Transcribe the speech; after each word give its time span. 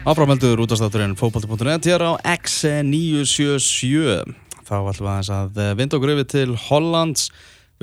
Áframeldur 0.00 0.56
útastátturinn 0.64 1.12
fókbalti.net 1.12 1.84
hér 1.84 2.00
á 2.00 2.16
X977 2.24 4.32
þá 4.64 4.88
ætlum 4.88 5.04
við 5.04 5.12
aðeins 5.12 5.28
að 5.36 5.60
eh, 5.60 5.76
vinda 5.76 5.98
okkur 5.98 6.12
yfir 6.14 6.28
til 6.32 6.56
Hollands. 6.56 7.28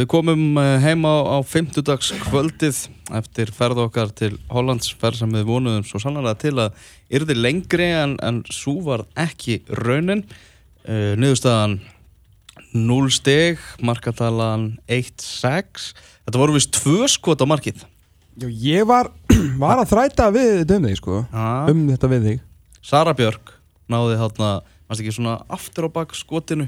Við 0.01 0.09
komum 0.09 0.57
eh, 0.57 0.81
heima 0.81 1.11
á 1.29 1.37
50 1.45 1.85
dags 1.85 2.09
kvöldið 2.23 2.89
eftir 3.19 3.53
ferð 3.53 3.83
okkar 3.85 4.09
til 4.17 4.33
Hollands 4.49 4.89
ferð 4.97 5.21
sem 5.21 5.29
við 5.37 5.45
vonuðum 5.45 5.85
svo 5.85 6.01
sannlega 6.01 6.33
til 6.41 6.57
að 6.65 6.73
yrði 7.13 7.37
lengri 7.37 7.93
en, 7.99 8.17
en 8.25 8.41
svo 8.49 8.81
var 8.87 9.05
ekki 9.13 9.61
raunin. 9.69 10.25
Uh, 10.87 11.19
niðurstaðan 11.19 11.83
0 12.71 13.11
steg 13.13 13.59
markatalan 13.83 14.79
1-6 14.87 15.91
þetta 16.23 16.39
voru 16.39 16.55
vist 16.55 16.71
tvö 16.79 17.03
skot 17.11 17.43
á 17.43 17.45
markið. 17.45 17.83
Já, 18.37 18.47
ég 18.47 18.85
var, 18.89 19.11
var 19.61 19.81
að 19.81 19.91
þræta 19.93 20.27
við 20.35 20.73
um 20.77 20.87
þig 20.89 20.99
sko 20.99 21.21
ah. 21.31 21.69
Um 21.69 21.85
þetta 21.91 22.11
við 22.11 22.27
þig 22.27 22.43
Sara 22.87 23.13
Björk 23.17 23.53
náði 23.91 24.19
þarna, 24.19 24.51
mannst 24.87 25.03
ekki 25.03 25.15
svona 25.15 25.39
aftur 25.51 25.87
á 25.87 25.89
bak 25.91 26.15
skotinu 26.17 26.67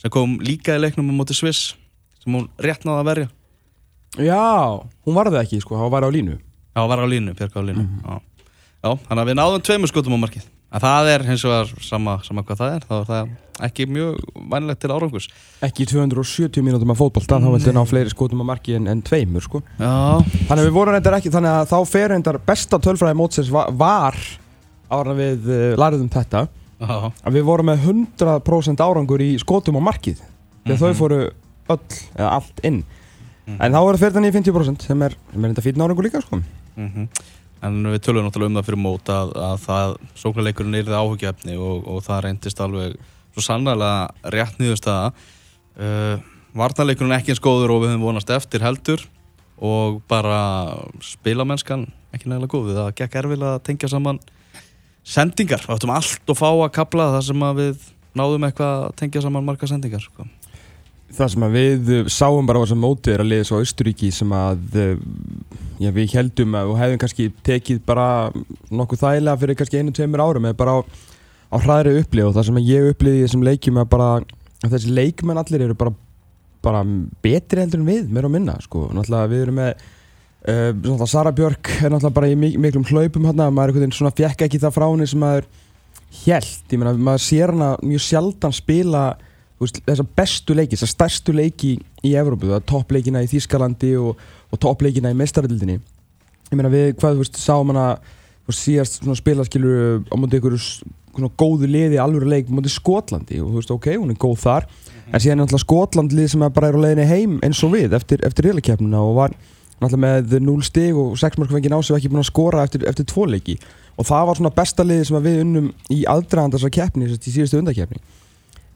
sem 0.00 0.12
kom 0.12 0.38
líka 0.42 0.76
í 0.76 0.82
leiknum 0.82 1.10
á 1.10 1.14
móti 1.14 1.36
Sviss 1.36 1.74
sem 2.22 2.34
hún 2.34 2.48
rétt 2.60 2.86
náði 2.86 3.02
að 3.02 3.10
verja 3.10 3.28
Já, 4.18 4.80
hún 5.06 5.14
var 5.14 5.30
það 5.30 5.44
ekki 5.44 5.60
sko, 5.62 5.78
hún 5.78 5.92
var 5.92 6.06
á 6.06 6.10
línu 6.10 6.36
Já, 6.36 6.82
var 6.86 7.02
á 7.02 7.06
línu, 7.06 7.34
Björk 7.38 7.54
á 7.54 7.62
línu 7.62 7.82
mm 7.84 7.88
-hmm. 7.88 8.02
Já. 8.06 8.46
Já, 8.80 8.90
þannig 9.06 9.22
að 9.22 9.28
við 9.28 9.36
náðum 9.38 9.62
tveimur 9.62 9.90
skotum 9.92 10.16
á 10.16 10.22
markið 10.24 10.49
en 10.70 10.80
það 10.84 11.08
er 11.14 11.24
hins 11.26 11.42
vegar 11.44 11.70
sama, 11.82 12.18
sama 12.26 12.42
hvað 12.46 12.60
það 12.62 12.74
er 12.76 12.84
þá 12.88 12.92
er 13.00 13.06
það 13.10 13.30
ekki 13.66 13.86
mjög 13.92 14.20
vænilegt 14.52 14.80
til 14.80 14.90
árangus 14.94 15.26
Ekki 15.66 15.84
270 15.90 16.62
mínútum 16.64 16.92
af 16.94 17.00
fótbolta 17.02 17.40
þá 17.42 17.48
viltu 17.52 17.74
ná 17.76 17.82
fleiri 17.90 18.12
skotum 18.12 18.40
á 18.40 18.50
markið 18.54 18.78
en, 18.78 18.86
en 18.94 19.02
tveimur 19.04 19.44
sko. 19.44 19.60
Já. 19.76 19.90
Þannig 20.48 20.62
að 20.62 20.68
við 20.68 20.76
vorum 20.78 20.94
reyndar 20.96 21.16
ekki, 21.18 21.32
þannig 21.34 21.56
að 21.58 21.66
þá 21.74 21.78
fer 21.90 22.08
reyndar 22.14 22.38
besta 22.46 22.78
tölfræði 22.80 23.18
mótsins 23.20 23.50
var, 23.52 23.68
var 23.76 24.16
ára 24.90 25.12
við 25.18 25.50
uh, 25.50 25.66
læriðum 25.82 26.08
þetta. 26.14 26.46
Já, 26.80 26.94
að 27.12 27.36
við 27.36 27.44
vorum 27.50 27.68
með 27.68 27.84
100% 27.90 28.80
árangur 28.86 29.20
í 29.20 29.34
skotum 29.42 29.76
á 29.76 29.82
markið 29.90 30.22
þegar 30.22 30.70
Mhm. 30.70 30.80
þau 30.80 30.96
fóru 30.96 31.18
öll, 31.74 31.78
eða 32.16 32.30
allt 32.38 32.64
inn. 32.64 32.80
En 33.50 33.72
þá 33.74 33.78
er 33.80 33.96
það 33.96 34.00
fyrir 34.00 34.16
þannig 34.16 34.30
í 34.32 34.36
50% 34.38 34.82
sem 34.88 35.02
er, 35.02 35.14
sem 35.32 35.44
er 35.44 35.48
enda 35.52 35.62
fín 35.64 35.80
árangur 35.84 36.06
líka 36.08 36.20
sko. 36.24 36.40
Mm 36.76 37.08
En 37.66 37.76
við 37.84 38.00
tölum 38.06 38.24
náttúrulega 38.24 38.54
um 38.54 38.58
það 38.58 38.68
fyrir 38.70 38.80
mót 38.80 39.10
að, 39.12 39.32
að 39.36 39.56
það 39.66 39.94
sóknarleikurinn 40.22 40.78
er 40.78 40.86
það 40.88 41.02
áhugjefni 41.04 41.56
og, 41.60 41.88
og 41.92 42.04
það 42.06 42.22
reyndist 42.24 42.62
alveg 42.64 42.94
svo 43.34 43.44
sannlega 43.44 43.90
rétt 44.32 44.60
nýðustæða 44.60 45.10
uh, 45.10 46.28
Varnarleikurinn 46.56 47.14
ekki 47.14 47.34
eins 47.34 47.42
góður 47.42 47.76
og 47.76 47.84
við 47.84 47.92
höfum 47.92 48.08
vonast 48.08 48.32
eftir 48.34 48.64
heldur 48.64 49.04
og 49.60 50.00
bara 50.10 50.40
spilamennskan 51.04 51.84
ekki 52.14 52.30
nægilega 52.30 52.50
góð. 52.50 52.72
Það 52.74 52.92
gekk 52.98 53.18
erfilega 53.20 53.58
að 53.58 53.64
tengja 53.68 53.90
saman 53.92 54.18
sendingar, 55.06 55.62
við 55.66 55.76
áttum 55.76 55.94
allt 55.94 56.32
og 56.32 56.38
fá 56.38 56.48
að 56.50 56.72
kapla 56.74 57.10
það 57.14 57.26
sem 57.28 57.46
við 57.60 57.88
náðum 58.18 58.46
eitthvað 58.48 58.86
að 58.88 58.94
tengja 58.98 59.24
saman 59.24 59.46
marga 59.46 59.68
sendingar 59.70 60.02
sko. 60.02 60.26
Það 61.14 61.32
sem 61.34 61.46
við 61.54 61.92
sáum 62.10 62.48
bara 62.48 62.62
á 62.62 62.64
þessum 62.64 62.82
móti 62.82 63.12
er 63.12 63.22
að 63.22 63.30
liða 63.32 63.46
svo 63.48 63.60
Austuríki 63.60 64.10
sem 64.14 64.34
að 64.34 64.80
uh, 64.80 65.69
já, 65.80 65.90
við 65.94 66.16
heldum 66.18 66.56
að 66.58 66.72
og 66.72 66.80
hefðum 66.80 67.00
kannski 67.04 67.28
tekið 67.46 67.80
bara 67.88 68.08
nokkuð 68.68 69.02
þægilega 69.04 69.40
fyrir 69.40 69.58
kannski 69.60 69.80
einu, 69.80 69.94
tveimur 69.96 70.22
árum 70.24 70.48
eða 70.50 70.58
bara 70.60 70.76
á, 70.76 70.78
á 70.84 71.56
hraðri 71.64 71.96
upplið 72.02 72.28
og 72.28 72.36
það 72.36 72.48
sem 72.50 72.60
ég 72.66 72.90
uppliði 72.92 73.20
í 73.20 73.24
þessum 73.24 73.46
leikjum 73.48 73.80
að 73.80 73.88
bara 73.94 74.10
að 74.60 74.74
þessi 74.74 74.92
leikmenn 74.96 75.40
allir 75.40 75.64
eru 75.66 75.78
bara, 75.78 75.94
bara 76.64 76.82
betri 77.24 77.64
heldur 77.64 77.80
en 77.80 77.88
við, 77.88 78.12
meira 78.12 78.28
og 78.28 78.34
minna 78.34 78.58
sko. 78.60 78.90
náttúrulega 78.92 79.32
við 79.32 79.44
erum 79.46 79.58
með 79.60 79.86
uh, 81.00 81.06
Sara 81.08 81.32
Björk 81.32 81.72
er 81.78 81.88
náttúrulega 81.88 82.18
bara 82.20 82.30
í 82.30 82.36
mik 82.36 82.60
miklum 82.60 82.86
hlaupum 82.90 83.30
hérna, 83.30 83.48
maður 83.48 83.72
einhvern 83.72 83.86
veginn 83.86 83.96
svona 83.96 84.16
fjekk 84.16 84.46
ekki 84.46 84.60
það 84.60 84.76
frá 84.76 84.86
henni 84.90 85.08
sem 85.08 85.24
maður 85.24 85.48
held, 86.24 86.62
ég 86.68 86.80
meina 86.80 86.94
maður 86.98 87.24
sér 87.24 87.54
hana 87.54 87.72
mjög 87.86 88.04
sjaldan 88.04 88.54
spila 88.54 89.04
þú 89.60 89.66
veist, 89.66 89.80
þessa 89.84 90.06
bestu 90.16 90.54
leiki, 90.56 90.76
þessa 90.78 90.94
stærstu 90.94 91.34
leiki 91.36 91.74
í 92.06 92.14
Evrópu, 92.16 92.48
það 92.48 92.60
er 92.62 92.68
toppleikina 92.70 93.20
í 93.20 93.28
Þýskalandi 93.28 93.90
og, 94.00 94.22
og 94.48 94.62
toppleikina 94.64 95.12
í 95.12 95.18
mestaröldinni 95.18 95.76
ég 95.76 96.56
meina 96.56 96.72
við, 96.72 96.94
hvað 96.96 97.18
þú 97.18 97.26
veist, 97.26 97.36
sáum 97.38 97.70
hana 97.74 97.90
síðast 98.50 98.98
svona 98.98 99.14
spila 99.14 99.44
skilur 99.46 100.00
á 100.10 100.14
móti 100.18 100.40
ykkur 100.40 100.56
svona 100.58 101.28
góðu 101.38 101.68
liði 101.70 102.00
alvöru 102.02 102.26
leik 102.32 102.48
á 102.50 102.56
móti 102.56 102.72
Skotlandi 102.72 103.38
og 103.44 103.52
þú 103.52 103.60
veist, 103.60 103.74
ok, 103.76 103.86
hún 104.00 104.10
er 104.10 104.18
góð 104.18 104.40
þar 104.42 104.66
en 105.12 105.22
síðan 105.22 105.36
er 105.36 105.40
náttúrulega 105.44 105.66
Skotland 105.66 106.16
lið 106.16 106.32
sem 106.32 106.44
bara 106.48 106.70
er 106.70 106.78
á 106.78 106.82
leiðinni 106.82 107.06
heim 107.06 107.36
eins 107.46 107.60
og 107.66 107.76
við 107.76 107.94
eftir, 107.98 108.24
eftir 108.26 108.48
reylakefnina 108.48 109.02
og 109.04 109.12
var 109.20 109.36
náttúrulega 109.80 110.24
með 110.24 110.34
0 110.48 110.64
stig 110.66 110.98
og 110.98 111.14
6 111.20 111.38
mark 111.38 111.52
fengið 111.54 111.76
á 111.76 111.80
sig 111.82 111.94
og 111.94 112.00
ekki 112.00 112.10
búin 112.10 112.24
að 112.24 112.30
skora 112.32 112.64
eftir, 112.66 112.86
eftir 112.90 113.06
tvo 113.08 113.28
leiki. 113.30 113.56
Og 113.98 114.06
það 114.08 114.26
var 114.28 114.40
svona 114.40 114.52
besta 114.56 114.86
liði 114.86 115.06
sem 115.08 115.22
við 115.24 115.40
unnum 115.44 115.70
í 115.92 116.02
aðdraðan 116.08 116.54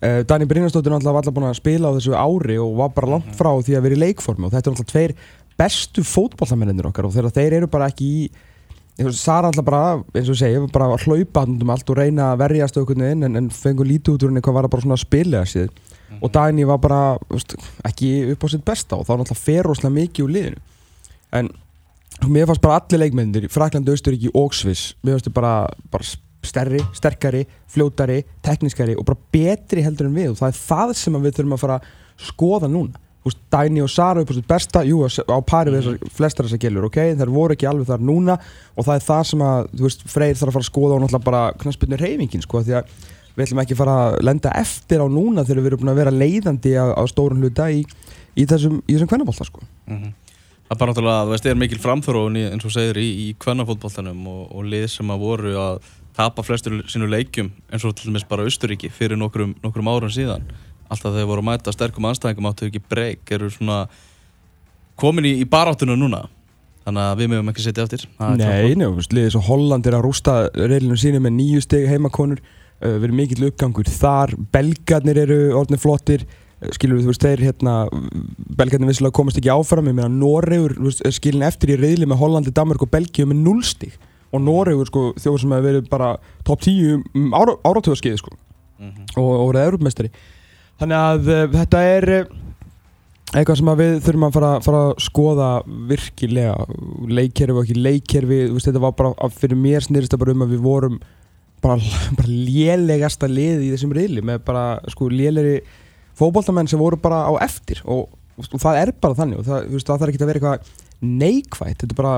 Dani 0.00 0.49
Brynjarsdóttir 0.49 0.93
er 0.93 0.99
alltaf 0.99 1.32
búin 1.32 1.47
að 1.49 1.60
spila 1.60 1.93
á 1.93 1.97
þessu 1.97 2.16
ári 2.19 2.59
og 2.60 2.75
var 2.77 2.91
bara 2.97 3.15
langt 3.15 3.31
frá 3.38 3.50
því 3.56 3.78
að 3.78 3.87
vera 3.87 3.97
í 3.97 4.03
leikformi 4.03 4.49
og 4.49 4.53
þetta 4.53 4.69
er 4.69 4.75
alltaf 4.75 4.91
tveir 4.91 5.15
bestu 5.59 6.05
fótballtamennir 6.05 6.91
okkar 6.91 7.09
og 7.09 7.15
þegar 7.15 7.37
þeir 7.38 7.56
eru 7.60 7.71
bara 7.71 7.88
ekki 7.93 8.10
í 8.15 8.27
Sara 9.10 9.49
alltaf 9.50 9.65
bara, 9.66 10.03
eins 10.15 10.28
og 10.31 10.37
segja, 10.38 10.60
bara 10.71 10.93
að 10.94 11.09
hlaupa 11.09 11.43
um 11.50 11.71
allt 11.75 11.88
og 11.91 11.97
reyna 11.99 12.28
að 12.31 12.44
verjast 12.44 12.77
auðvitað 12.78 13.10
inn 13.10 13.27
en, 13.27 13.38
en 13.41 13.49
fengur 13.50 13.88
lítið 13.88 14.15
út 14.15 14.27
úr 14.27 14.31
henni 14.31 14.43
hvað 14.44 14.54
var 14.54 14.69
það 14.69 14.75
bara 14.75 14.84
svona 14.84 14.99
að 14.99 15.03
spila 15.03 15.41
sér 15.50 15.72
og 16.21 16.31
Dani 16.31 16.66
var 16.69 16.78
bara 16.78 17.00
veist, 17.27 17.56
ekki 17.87 18.10
upp 18.34 18.47
á 18.47 18.49
sitt 18.53 18.65
besta 18.66 18.99
og 18.99 19.06
þá 19.06 19.10
var 19.15 19.25
alltaf 19.25 19.43
ferróslega 19.43 19.94
mikið 19.97 20.27
úr 20.27 20.34
liðinu. 20.37 20.62
En 21.34 21.50
mér 22.31 22.47
fannst 22.47 22.62
bara 22.62 22.78
allir 22.78 23.03
leikmennir 23.03 23.49
Fraklandi, 23.50 23.91
Austuríki 23.91 24.31
og 24.31 24.54
Sviss 24.54 24.94
mér 25.03 25.19
fannst 25.19 25.34
bara, 25.34 25.56
bara 25.91 26.06
stærri, 26.49 26.81
sterkari, 26.97 27.44
fljótari, 27.71 28.21
teknískari 28.44 28.97
og 28.99 29.06
bara 29.09 29.21
betri 29.34 29.84
heldur 29.84 30.10
en 30.10 30.19
við. 30.19 30.34
Og 30.34 30.41
það 30.41 30.53
er 30.53 30.60
það 30.60 30.93
sem 31.00 31.19
við 31.22 31.38
þurfum 31.38 31.56
að 31.56 31.65
fara 31.65 31.81
að 31.81 32.28
skoða 32.31 32.71
núna. 32.71 33.00
Þú 33.25 33.31
veist, 33.31 33.41
Dæni 33.55 33.81
og 33.81 33.88
Sara 33.88 34.21
á 34.21 34.32
sitt 34.37 34.49
besta, 34.49 34.83
jú, 34.84 34.99
á 35.00 35.38
pari 35.49 35.72
við 35.72 35.78
þessar 35.81 36.10
flestar 36.12 36.44
þessar 36.44 36.60
gilur, 36.60 36.88
ok, 36.91 36.99
þær 37.16 37.31
voru 37.33 37.54
ekki 37.54 37.69
alveg 37.71 37.88
þar 37.88 38.03
núna. 38.04 38.34
Og 38.77 38.84
það 38.84 38.99
er 38.99 39.06
það 39.06 39.22
sem 39.31 39.44
að, 39.47 39.71
þú 39.72 39.87
veist, 39.87 40.04
Freyr 40.12 40.37
þarf 40.37 40.50
að 40.50 40.56
fara 40.59 40.65
að 40.66 40.69
skoða 40.69 40.99
og 40.99 41.00
náttúrulega 41.04 41.28
bara 41.31 41.44
knaspinu 41.62 42.00
reyfingin, 42.03 42.44
sko, 42.44 42.60
því 42.66 42.77
að 42.83 42.91
við 43.34 43.47
ætlum 43.47 43.62
ekki 43.65 43.75
að 43.75 43.81
fara 43.81 43.94
að 44.03 44.19
lenda 44.28 44.53
eftir 44.60 45.00
á 45.00 45.06
núna 45.09 45.47
þegar 45.47 45.62
við 45.62 45.71
erum 45.71 45.81
búin 45.81 45.94
að 45.94 46.03
vera 46.03 46.12
leiðandi 46.12 46.75
á, 46.77 46.84
á 46.93 47.03
stórun 47.09 47.41
hluta 47.41 47.71
í, 47.72 47.81
í 48.37 48.44
þessum, 48.50 48.83
þessum 48.91 49.10
kvennabólta, 49.15 49.49
sko. 49.49 49.65
mm 49.88 50.12
Það 50.65 50.72
er 50.72 50.81
bara 50.81 50.93
náttúrulega, 50.94 51.25
þú 51.25 51.33
veist, 51.34 51.47
er 51.47 51.59
mikil 51.60 51.78
framþróun 51.83 52.37
eins 52.41 52.65
og 52.65 52.72
segir 52.72 52.97
í, 52.97 53.09
í 53.21 53.27
kvennafótballtanum 53.37 54.22
og, 54.33 54.44
og 54.49 54.65
lið 54.72 54.87
sem 54.94 55.10
að 55.12 55.21
voru 55.21 55.50
að 55.60 55.91
tapa 56.15 56.45
flestur 56.47 56.83
sínu 56.91 57.09
leikjum 57.11 57.51
eins 57.73 57.85
og 57.85 57.97
til 57.99 58.11
dæmis 58.11 58.27
bara 58.29 58.47
Austuríki 58.47 58.91
fyrir 58.93 59.19
nokkrum, 59.19 59.55
nokkrum 59.65 59.91
árum 59.91 60.13
síðan. 60.13 60.47
Alltaf 60.93 61.15
þegar 61.15 61.31
voru 61.31 61.43
að 61.43 61.49
mæta 61.49 61.75
sterkum 61.75 62.07
anstæðingum 62.11 62.51
áttu 62.51 62.69
ekki 62.69 62.83
breyk 62.91 63.33
eru 63.35 63.51
svona 63.51 63.85
komin 65.01 65.27
í, 65.27 65.35
í 65.43 65.49
baráttuna 65.49 65.97
núna. 65.99 66.25
Þannig 66.85 67.07
að 67.09 67.21
við 67.23 67.31
mögum 67.33 67.51
ekki 67.51 67.65
setja 67.65 67.87
eftir. 67.87 68.05
Nei, 68.21 68.75
veist, 68.77 69.15
liðið 69.17 69.35
svo 69.35 69.43
Holland 69.47 69.87
er 69.89 69.97
að 69.97 70.05
rústa 70.05 70.37
reilinu 70.55 70.99
sínu 71.01 71.23
með 71.25 71.37
nýju 71.39 71.65
steg 71.65 71.89
heimakonur. 71.89 72.43
Uh, 72.85 72.99
verið 73.01 73.17
mikill 73.17 73.49
uppgangur 73.49 73.89
þar. 73.89 74.35
Belgarnir 74.53 75.23
eru 75.25 75.39
orðinir 75.57 75.81
flottir. 75.81 76.27
Uh, 76.61 76.69
skilur 76.77 77.01
við, 77.01 77.07
þú 77.07 77.15
veist, 77.15 77.25
þeir 77.25 77.45
hérna 77.49 77.77
belgarnir 78.61 78.93
vissilega 78.93 79.17
komast 79.17 79.41
ekki 79.41 79.55
áfram. 79.55 79.89
Ég 79.89 79.97
meina 79.97 80.93
er 81.09 81.17
skilin 81.17 81.47
eftir 81.49 81.73
í 81.73 81.81
reili 81.81 82.07
með 82.11 82.21
Hollandi, 82.21 82.53
Danmark 82.55 82.85
og 82.85 82.93
Belgíu 82.93 83.31
með 83.31 83.41
núlstig 83.49 83.97
og 84.34 84.43
Noregur, 84.43 84.89
sko, 84.91 85.05
þjóð 85.21 85.41
sem 85.43 85.55
hefur 85.55 85.69
verið 85.69 85.91
bara 85.93 86.15
top 86.47 86.65
10 86.67 87.05
um 87.15 87.37
ára, 87.37 87.55
áratöðaskeiði, 87.62 88.22
sko. 88.22 88.34
Mhm. 88.83 89.05
og, 89.17 89.28
og 89.39 89.53
verið 89.53 89.69
Europamestari 89.69 90.11
þannig 90.81 90.99
að 90.99 91.28
uh, 91.31 91.45
þetta 91.53 91.83
er 91.87 92.09
uh, 92.17 92.33
eitthvað 93.34 93.59
sem 93.61 93.71
við 93.81 93.95
þurfum 94.05 94.27
að 94.28 94.37
fara, 94.37 94.50
fara 94.62 94.81
að 94.89 94.93
skoða 95.03 95.49
virkilega. 95.91 96.67
Leikkerfi 97.11 97.56
og 97.56 97.65
ekki 97.65 97.78
leikkerfi 97.81 98.41
veist, 98.53 98.69
þetta 98.69 98.83
var 98.84 98.95
bara, 98.99 99.31
fyrir 99.34 99.59
mér 99.59 99.86
snýrist 99.86 100.15
það 100.15 100.22
bara 100.22 100.34
um 100.36 100.45
að 100.45 100.53
við 100.54 100.63
vorum 100.65 101.01
bara, 101.65 101.78
bara 102.19 102.31
lélegasta 102.31 103.31
lið 103.31 103.65
í 103.66 103.72
þessum 103.72 103.95
riðli 103.97 104.22
með 104.27 104.45
bara 104.47 104.65
sko 104.92 105.09
lélegri 105.10 105.57
fótboltamenn 106.19 106.71
sem 106.71 106.78
voru 106.78 107.01
bara 107.03 107.25
á 107.27 107.33
eftir. 107.42 107.83
Og, 107.91 108.07
og, 108.39 108.54
það 108.54 108.81
er 108.84 108.95
bara 109.03 109.19
þannig 109.19 109.42
og 109.42 109.48
það, 109.48 109.69
veist, 109.72 109.91
það 109.91 110.04
þarf 110.04 110.15
ekki 110.15 110.22
að 110.22 110.33
vera 110.33 110.42
eitthvað 110.42 111.04
neikvægt, 111.25 111.81
þetta 111.83 111.91
er 111.97 112.03
bara 112.03 112.16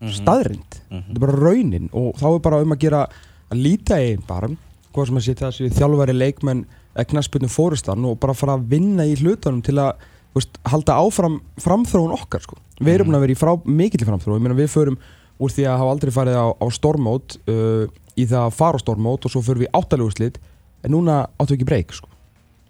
Mhm. 0.00 0.12
staðrind 0.14 0.80
Mhm. 0.90 1.02
þetta 1.08 1.14
er 1.16 1.20
bara 1.26 1.38
raunin 1.38 1.88
og 1.92 2.14
þá 2.16 2.26
er 2.34 2.38
bara 2.40 2.62
um 2.62 2.72
að 2.72 2.78
gera 2.78 3.06
að 3.50 3.62
líta 3.62 3.96
í 4.00 4.16
bara 4.26 4.48
hvað 4.94 5.06
sem 5.06 5.16
að 5.16 5.24
sé 5.26 5.34
þessi 5.34 5.70
þjálfari 5.74 6.14
leikmenn 6.16 6.64
eða 6.96 7.08
knaspunum 7.12 7.50
fórustan 7.50 8.04
og 8.04 8.18
bara 8.20 8.34
fara 8.34 8.56
að 8.56 8.68
vinna 8.68 9.04
í 9.04 9.14
hlutunum 9.16 9.62
til 9.62 9.74
að 9.74 9.92
veist, 10.34 10.58
halda 10.66 10.92
áfram 10.98 11.40
framþróun 11.58 12.12
okkar 12.14 12.40
sko. 12.42 12.56
við 12.80 12.94
erum 12.94 13.08
búin 13.08 13.16
að 13.18 13.20
vera 13.26 13.32
í 13.32 13.38
frá, 13.38 13.52
mikill 13.66 14.06
framþróun 14.06 14.54
við 14.56 14.68
förum 14.70 14.98
úr 15.40 15.50
því 15.50 15.64
að 15.66 15.78
hafa 15.78 15.90
aldrei 15.90 16.10
farið 16.12 16.36
á, 16.38 16.46
á 16.58 16.66
stormót 16.70 17.36
uh, 17.48 17.86
í 18.16 18.26
það 18.26 18.46
að 18.46 18.52
fara 18.54 18.78
á 18.78 18.82
stormót 18.82 19.24
og 19.24 19.30
svo 19.30 19.42
förum 19.42 19.62
við 19.66 19.70
áttaluguslit 19.74 20.38
en 20.84 20.90
núna 20.92 21.28
áttu 21.38 21.54
ekki 21.54 21.66
breyk 21.66 21.92
sko. 21.92 22.08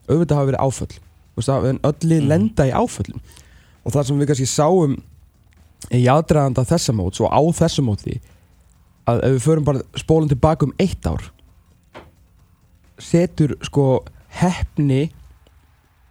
auðvitað 0.09 0.37
hafa 0.37 0.51
verið 0.53 0.65
áföll 0.65 0.99
veist, 1.37 1.49
öll 1.49 2.21
Mhm. 2.21 2.29
lenda 2.29 2.65
í 2.65 2.73
áföllum 2.73 3.21
og 3.85 3.93
það 3.93 4.05
sem 4.07 4.19
við 4.19 4.27
kannski 4.27 4.47
sáum 4.49 4.97
í 5.95 6.05
aðdraðanda 6.11 6.65
þessa 6.69 6.93
móts 6.97 7.21
og 7.23 7.31
á 7.33 7.41
þessu 7.61 7.85
móti 7.87 8.19
að 9.09 9.23
ef 9.25 9.33
við 9.37 9.45
förum 9.47 9.65
bara 9.65 9.83
spólum 9.97 10.29
tilbaka 10.29 10.67
um 10.67 10.75
eitt 10.79 11.07
ár 11.09 11.23
setur 12.99 13.55
sko 13.63 14.03
hefni 14.41 15.09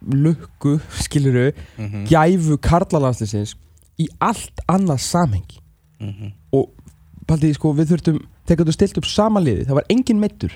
lukku, 0.02 0.78
skiluru 1.02 1.52
Mhm. 1.78 2.06
gæfu 2.06 2.56
karlalandslisins 2.58 3.54
í 3.98 4.06
allt 4.20 4.60
annað 4.68 5.00
samhengi 5.02 5.58
Mhm. 6.00 6.32
og 6.52 6.70
paldi, 7.26 7.52
sko, 7.54 7.72
við 7.74 7.86
þurftum 7.92 8.20
þú 8.64 8.72
stilt 8.72 8.96
upp 8.98 9.04
sama 9.04 9.40
liði, 9.40 9.66
það 9.66 9.74
var 9.74 9.84
engin 9.90 10.20
meittur 10.20 10.52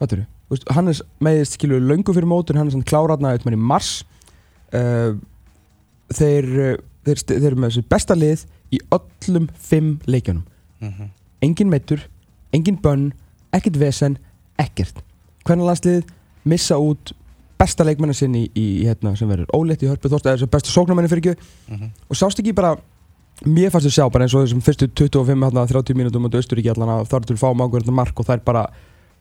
þú, 0.00 0.26
Hannes 0.70 1.02
meðist 1.20 1.52
skilur 1.58 1.80
löngu 1.80 2.14
fyrir 2.14 2.26
mótur, 2.28 2.54
hann 2.56 2.68
er 2.68 2.70
svona 2.70 2.84
kláratna 2.84 3.32
eitthvað 3.36 3.54
í 3.54 3.58
mars 3.58 4.04
uh, 4.72 5.14
þeir, 6.12 6.74
uh, 6.74 6.76
þeir, 7.06 7.22
þeir, 7.26 7.44
eru 7.50 7.56
með 7.62 7.70
þessu 7.72 7.88
besta 7.88 8.14
lið 8.18 8.44
í 8.72 8.80
öllum 8.92 9.48
fimm 9.58 9.98
leikjunum 10.06 10.42
Mhm. 10.80 11.10
engin 11.42 11.70
meittur, 11.70 12.00
engin 12.52 12.76
bönn 12.82 13.12
ekkert 13.52 13.78
vesen, 13.80 14.18
ekkert 14.58 14.98
hvernig 15.46 15.64
landslið 15.70 16.04
missa 16.44 16.76
út 16.76 17.12
besta 17.58 17.84
leikmennin 17.84 18.14
sinn 18.14 18.34
í, 18.34 18.50
í 18.54 18.84
hérna, 18.84 19.16
sem 19.16 19.28
verður 19.28 19.46
óleitt 19.56 19.80
í 19.82 19.88
hörpu 19.88 20.10
þóst, 20.12 20.26
eða 20.28 20.50
besta 20.50 20.68
sóknarmennin 20.68 21.08
fyrir 21.08 21.22
ekki 21.32 21.36
Mhm. 21.72 21.90
og 22.10 22.16
sást 22.16 22.38
ekki 22.42 22.54
bara 22.54 22.76
mér 23.44 23.70
fannst 23.70 23.86
þú 23.86 23.92
sjá 23.96 24.10
bara 24.12 24.24
eins 24.24 24.34
og 24.34 24.44
þessum 24.46 24.62
fyrstu 24.62 24.88
25 24.94 25.42
hérna, 25.44 25.66
30 25.66 25.94
mínútum 25.94 26.24
á 26.26 26.36
Östuríki 26.36 26.68
allan 26.70 26.88
að 26.88 27.08
þar 27.08 27.26
til 27.26 27.36
fá 27.36 27.52
mágur 27.54 27.80
þetta 27.82 27.92
mark 27.92 28.18
og 28.20 28.26
það 28.26 28.34
er 28.34 28.44
bara 28.44 28.66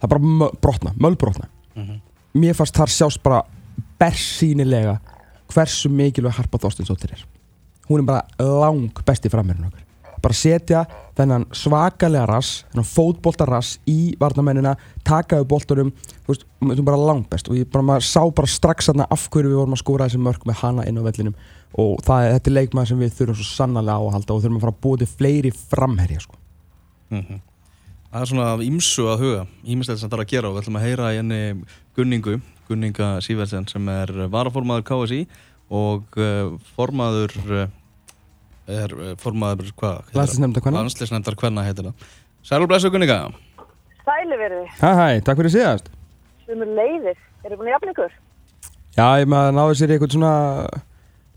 það 0.01 0.03
er 0.03 0.07
bara 0.07 0.51
brotna, 0.61 0.93
mölbrotna 0.99 1.47
Mhm. 1.75 2.01
mér 2.35 2.53
fannst 2.55 2.73
þar 2.75 2.87
sjást 2.91 3.23
bara 3.23 3.43
bersýnilega 3.99 4.99
hversu 5.53 5.89
mikilvæg 5.89 6.33
Harpa 6.39 6.57
Þorstinsdóttir 6.57 7.13
er 7.13 7.25
hún 7.89 8.03
er 8.03 8.07
bara 8.09 8.51
lang 8.61 9.03
besti 9.05 9.31
framherinn 9.33 9.67
okkar 9.69 9.85
bara 10.25 10.33
setja 10.37 10.83
þennan 11.17 11.45
svakalega 11.55 12.25
rass 12.29 12.63
þennan 12.71 12.87
fótbolta 12.89 13.45
rass 13.47 13.79
í 13.89 14.15
varnamennina 14.19 14.75
taka 15.05 15.41
við 15.41 15.49
boltunum 15.51 15.91
þú 16.25 16.31
veist, 16.31 16.45
hún 16.63 16.73
er 16.73 16.87
bara 16.87 17.01
lang 17.11 17.27
best 17.29 17.49
og 17.49 17.59
ég 17.59 17.69
bara, 17.71 17.85
maður 17.85 18.07
sá 18.07 18.21
bara 18.35 18.49
strax 18.49 18.89
þarna 18.89 19.07
af 19.13 19.27
hverju 19.29 19.51
við 19.51 19.59
vorum 19.61 19.77
að 19.77 19.83
skóra 19.83 20.07
þessi 20.09 20.23
mörk 20.25 20.47
með 20.49 20.61
hana 20.63 20.87
inn 20.89 20.97
á 20.97 21.03
vellinum 21.05 21.35
og 21.81 21.99
það 22.07 22.29
þetta 22.35 22.51
er 22.51 22.57
leikmaður 22.57 22.91
sem 22.91 23.03
við 23.03 23.17
þurfum 23.19 23.39
svo 23.39 23.49
sannarlega 23.51 23.99
á 23.99 24.03
að 24.05 24.15
halda 24.15 24.35
og 24.35 24.43
þurfum 24.43 24.59
að 24.59 24.65
fara 24.65 24.75
að 24.75 24.81
búa 24.85 25.01
til 25.01 25.09
fleiri 25.11 25.51
framherja 25.51 26.23
sko. 26.23 26.37
Mhm. 27.11 27.41
Það 28.15 28.21
er 28.21 28.29
svona 28.31 28.63
ímsu 28.63 29.05
að 29.11 29.23
huga, 29.25 29.47
ímislegt 29.67 29.99
sem 29.99 30.09
það 30.09 30.17
er 30.17 30.23
að 30.23 30.31
gera 30.31 30.47
og 30.47 30.53
við 30.55 30.61
ætlum 30.61 30.77
að 30.79 30.85
heyra 30.85 31.09
í 31.11 31.17
henni 31.19 31.39
Gunningu, 31.97 32.35
Gunninga 32.69 33.09
Sýversen 33.19 33.67
sem 33.67 33.89
er 33.91 34.07
varaformaður 34.31 34.85
KSI 34.87 35.25
og 35.69 36.17
uh, 36.21 36.53
formaður, 36.75 37.33
uh, 37.49 37.65
er 38.69 38.93
uh, 38.95 39.13
formaður, 39.21 39.71
hvað? 39.79 40.11
Landsliðsnefndar 40.15 41.35
kvenna 41.39 41.63
heitir 41.65 41.89
það. 41.89 42.09
Sælu 42.45 42.67
blessu 42.69 42.91
Gunninga. 42.93 43.19
Sæli 44.05 44.37
verði, 44.37 44.65
Hæ 44.77 44.89
hæ, 44.99 45.05
takk 45.25 45.39
fyrir 45.41 45.53
síðast 45.55 45.87
sem 46.45 46.59
er 46.61 46.69
leiðir, 46.77 47.15
eru 47.41 47.55
búin 47.57 47.71
að 47.71 47.73
jafna 47.73 47.93
ykkur? 47.95 48.11
Já, 48.95 49.05
ég 49.17 49.29
maður 49.33 49.55
náði 49.57 49.77
sér 49.79 49.93
eitthvað 49.95 50.11
svona 50.13 50.33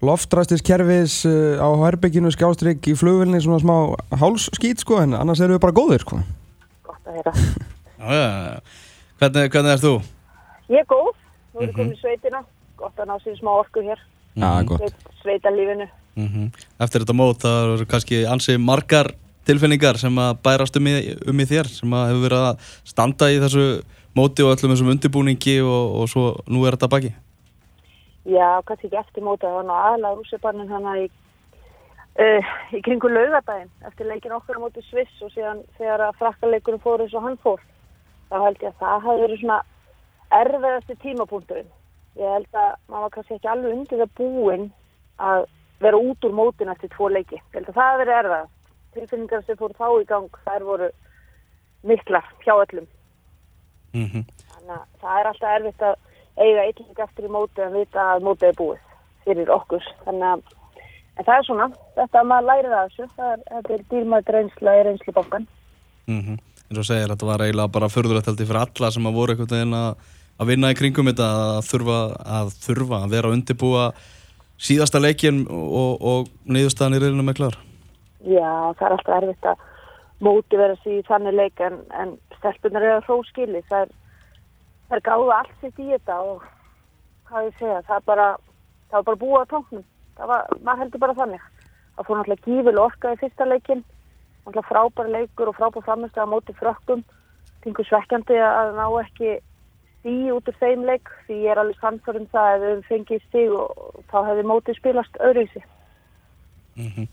loftræstiskerfis 0.05 1.15
uh, 1.27 1.57
á 1.65 1.69
herbygginu 1.87 2.29
skjástrygg 2.35 2.85
í 2.93 2.95
flugvilni 2.99 3.41
svona 3.43 3.59
smá 3.63 3.77
hálsskít 4.21 4.85
sko 4.85 5.01
en 5.03 5.17
annars 5.17 5.41
erum 5.43 5.57
við 5.57 5.63
bara 5.65 5.75
góðir 5.81 6.05
sko 6.05 6.21
Gott 6.87 7.09
að 7.09 7.17
heyra. 7.19 7.33
Hvernig, 9.19 9.49
hvernig 9.51 9.73
er 9.75 9.81
þú? 9.83 9.95
Ég 10.71 10.85
er 10.85 10.87
góð, 10.93 11.09
nú 11.57 11.65
er 11.65 11.67
ég 11.67 11.73
Mhm. 11.73 11.77
komin 11.81 11.97
í 11.97 11.99
sveitina, 11.99 12.45
gott 12.79 13.01
að 13.01 13.09
ná 13.11 13.17
sér 13.25 13.35
smá 13.41 13.51
orku 13.59 13.83
hér, 13.83 13.99
Já, 14.39 14.51
Mhm. 14.63 14.67
gott 14.67 14.81
Sveit, 14.81 14.95
sveitalífinu. 15.23 15.89
Mhm. 16.17 16.53
Eftir 16.81 17.03
þetta 17.03 17.15
mót 17.15 17.43
það 17.43 17.75
eru 17.75 17.87
kannski 17.87 18.25
ansi 18.27 18.59
margar 18.59 19.13
tilfinningar 19.45 19.97
sem 19.99 20.15
að 20.15 20.39
bærast 20.43 20.77
um 20.77 20.87
í, 20.87 21.17
um 21.27 21.39
í 21.41 21.47
þér 21.49 21.67
sem 21.67 21.91
að 21.91 22.09
hefur 22.11 22.25
verið 22.29 22.43
að 22.49 22.59
standa 22.85 23.31
í 23.33 23.39
þessu 23.41 23.83
móti 24.15 24.45
og 24.45 24.53
öllum 24.57 24.75
þessum 24.75 24.91
undirbúningi 24.93 25.61
og, 25.63 26.03
og 26.03 26.09
svo 26.09 26.25
nú 26.49 26.67
er 26.67 26.77
þetta 26.77 26.91
baki. 26.91 27.15
Já, 28.29 28.61
kannski 28.67 28.91
ekki 28.91 29.01
eftir 29.01 29.25
móta, 29.25 29.47
það 29.49 29.57
var 29.57 29.65
nú 29.65 29.77
aðalega 29.79 30.19
rússipannin 30.19 30.69
hana 30.69 30.97
í, 31.01 31.07
uh, 32.21 32.51
í 32.77 32.83
kringu 32.85 33.09
laugadaginn, 33.09 33.71
eftir 33.89 34.07
leikin 34.11 34.35
okkar 34.37 34.59
á 34.59 34.65
móti 34.65 34.83
Sviss 34.91 35.23
og 35.23 35.33
síðan 35.33 35.63
þegar 35.79 36.09
að 36.11 36.19
frakkaleikurinn 36.21 36.83
fór 36.85 37.01
eins 37.01 37.15
og 37.15 37.25
hann 37.25 37.39
fór. 37.41 37.61
Þá 38.29 38.37
held 38.45 38.59
ég 38.61 38.75
að 38.75 38.81
það 38.83 39.05
hafi 39.07 39.23
verið 39.25 39.41
svona 39.41 39.61
erfiðasti 40.43 40.99
tímapunkturinn. 41.07 41.71
Ég 42.19 42.35
held 42.35 42.59
að 42.59 42.71
maður 42.89 43.05
var 43.05 43.15
kannski 43.15 43.37
ekki 43.37 43.51
alveg 43.53 43.75
undir 43.77 44.03
það 44.03 44.15
búinn 44.19 44.69
að 45.23 45.45
vera 45.79 46.01
út 46.11 46.27
úr 46.27 46.35
mótin 46.35 46.73
eftir 46.73 46.91
tvo 46.95 47.11
leiki. 47.15 47.39
Ég 47.39 47.59
held 47.61 47.71
að 47.71 47.79
það 47.79 48.01
verið 48.03 48.19
erfiðast. 48.19 48.55
Tilfinningar 48.97 49.45
sem 49.47 49.59
fór 49.61 49.75
þá 49.79 49.89
í 50.01 50.07
gang, 50.09 50.39
þær 50.47 50.67
voru 50.67 50.89
miklar 51.87 52.27
hjá 52.43 52.55
öllum. 52.57 52.89
Mm 53.95 54.09
Þannig 54.53 54.75
að 54.75 54.85
það 55.01 55.21
er 55.21 55.31
alltaf 55.31 55.55
erfitt 55.55 55.83
að 55.83 55.97
eiga 56.39 56.65
eitthvað 56.65 57.05
eftir 57.05 57.25
í 57.25 57.33
móti 57.35 57.63
en 57.63 57.73
vita 57.73 58.01
að 58.15 58.25
mótið 58.27 58.49
er 58.49 58.59
búið 58.59 58.81
fyrir 59.25 59.51
okkur. 59.51 59.85
Þannig 60.05 60.29
að 60.33 60.43
en 61.19 61.25
það 61.25 61.39
er 61.39 61.47
svona, 61.47 61.71
þetta 61.95 62.21
að 62.21 62.29
maður 62.31 62.49
lærir 62.51 62.75
að 62.75 62.91
þessu, 62.91 63.09
það 63.17 63.33
er, 63.33 63.41
þetta 63.55 63.75
er 63.75 63.83
dýrmætt 63.93 64.31
reynsla 64.35 64.77
í 64.79 64.85
reynslubankan. 64.87 65.49
-hmm. 66.23 66.39
eins 66.69 66.79
og 66.79 66.85
segir, 66.85 67.09
þetta 67.09 67.27
var 67.27 67.43
eiginlega 67.43 67.75
bara 67.75 67.89
ég 67.89 68.47
fyrir 68.47 68.63
alla 68.63 68.91
sem 68.91 69.07
að 69.07 69.19
voru 69.19 69.37
veginn 69.51 69.75
að, 70.39 70.47
vinna 70.53 70.71
í 70.73 70.79
kringum 70.79 71.11
þetta 71.11 71.29
að 71.29 71.61
þurfa 71.69 71.99
að, 72.39 72.53
þurfa 72.65 73.03
að 73.05 73.15
vera 73.17 73.31
að 73.31 73.37
undirbúa 73.39 73.87
síðasta 74.59 75.01
leikin 75.03 75.45
og, 75.51 76.03
og 76.03 76.31
niðurstaðan 76.51 76.99
í 76.99 77.03
reilinu 77.03 77.27
með 77.27 77.41
klar. 77.41 77.59
Já, 78.27 78.75
það 78.79 78.87
er 78.87 78.95
alltaf 78.97 79.17
erfitt 79.19 79.51
að 79.53 79.67
móti 80.25 80.59
vera 80.59 80.79
í 80.91 81.01
þannig 81.07 81.37
leik 81.39 81.61
en, 81.63 81.79
en 81.95 82.15
stelpunar 82.39 82.87
eru 82.87 82.97
að 82.99 83.07
hróskili. 83.07 83.63
Það 83.69 83.87
er, 83.87 83.93
er 84.97 85.05
gáða 85.07 85.43
allt 85.43 85.61
sitt 85.63 85.79
í 85.79 85.91
þetta 85.93 86.19
og 86.27 86.43
hvað 87.29 87.51
ég 87.51 87.61
segja, 87.61 87.85
það 87.87 88.01
er 88.01 88.09
bara, 88.09 88.27
það 88.89 88.99
var 88.99 89.07
bara 89.11 89.23
búið 89.23 89.45
á 89.45 89.51
tóknum. 89.53 89.87
Það 90.19 90.33
var, 90.33 90.59
maður 90.65 90.83
heldur 90.83 91.05
bara 91.05 91.19
þannig. 91.21 91.47
Það 91.99 92.09
fór 92.09 92.19
náttúrulega 92.19 92.47
gífil 92.47 92.83
orka 92.83 93.13
í 93.15 93.21
fyrsta 93.21 93.47
leikin, 93.47 93.85
náttúrulega 94.47 94.69
frábær 94.71 95.13
leikur 95.15 95.51
og 95.51 95.59
frábær 95.59 95.87
framist 95.87 96.19
að 96.19 96.33
móti 96.33 96.57
frökkum. 96.59 97.05
Tingur 97.63 97.87
svekkjandi 97.87 98.39
að 98.43 98.75
ná 98.79 98.87
ekki 99.03 99.39
stíð 99.99 100.33
út 100.35 100.49
úr 100.49 100.59
þeim 100.63 100.87
leik 100.89 101.11
því 101.27 101.43
ég 101.45 101.53
er 101.53 101.61
alveg 101.63 101.79
samfður 101.83 102.21
um 102.23 102.27
það 102.33 102.51
að 102.55 102.65
við 102.65 102.83
fengið 102.89 103.23
stíð 103.29 103.55
og 103.59 104.03
þá 104.11 104.19
hefði 104.31 104.49
mótið 104.51 104.81
spilast 104.81 105.23
öðruvísi. 105.29 105.65
Mm 106.79 107.09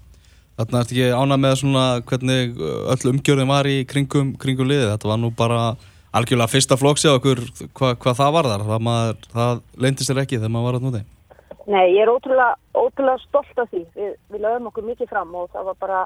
Þarna 0.56 0.80
ertu 0.80 0.96
ekki 0.96 1.08
ánað 1.12 1.40
með 1.44 1.54
svona 1.60 1.82
hvernig 2.08 2.60
uh, 2.64 2.94
öll 2.94 3.10
umgjörðin 3.12 3.50
var 3.50 3.68
í 3.68 3.82
kringum, 3.92 4.30
kringum 4.40 4.70
liðið. 4.70 4.94
Þetta 4.94 5.10
var 5.10 5.18
nú 5.20 5.32
bara 5.36 5.64
algjörlega 6.16 6.48
fyrsta 6.48 6.78
flóksi 6.80 7.12
á 7.12 7.18
okkur 7.18 7.42
hva, 7.76 7.90
hvað 8.00 8.16
það 8.22 8.32
var 8.38 8.48
þar. 8.48 8.64
Það, 8.70 8.86
maður, 8.88 9.18
það 9.34 9.60
leindi 9.84 10.08
sér 10.08 10.22
ekki 10.24 10.40
þegar 10.40 10.54
maður 10.54 10.68
var 10.70 10.78
að 10.78 10.86
núti. 10.88 11.02
Nei, 11.66 11.84
ég 11.92 12.00
er 12.06 12.14
ótrúlega, 12.14 12.56
ótrúlega 12.72 13.24
stolt 13.26 13.60
af 13.60 13.68
því. 13.74 13.84
Við, 14.00 14.14
við 14.32 14.46
lögum 14.46 14.70
okkur 14.72 14.88
mikið 14.94 15.12
fram 15.12 15.36
og 15.36 15.52
það 15.52 15.68
var 15.74 15.78
bara 15.84 16.00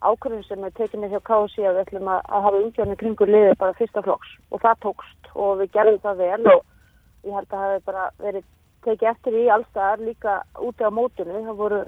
ákvörðin 0.00 0.44
sem 0.48 0.64
er 0.64 0.72
tekinni 0.76 1.10
hjá 1.12 1.20
KSI 1.28 1.66
að 1.66 1.76
við 1.76 1.82
ætlum 1.84 2.08
að, 2.08 2.20
að 2.24 2.44
hafa 2.46 2.60
umgjörni 2.64 2.96
kringur 3.00 3.30
liðið 3.30 3.58
bara 3.60 3.76
fyrsta 3.78 4.02
flokks 4.04 4.30
og 4.50 4.62
það 4.62 4.78
tókst 4.86 5.32
og 5.34 5.58
við 5.60 5.72
gerðum 5.76 6.02
það 6.04 6.22
vel 6.24 6.52
og 6.54 6.62
ég 7.26 7.36
held 7.36 7.50
að 7.50 7.56
það 7.56 7.66
hefði 7.66 7.84
bara 7.90 8.06
verið 8.24 8.46
tekið 8.86 9.10
eftir 9.10 9.36
í 9.36 9.42
allstaðar 9.52 10.04
líka 10.06 10.36
úti 10.64 10.86
á 10.88 10.90
mótinu. 10.90 11.42
Það 11.44 11.60
voru 11.60 11.82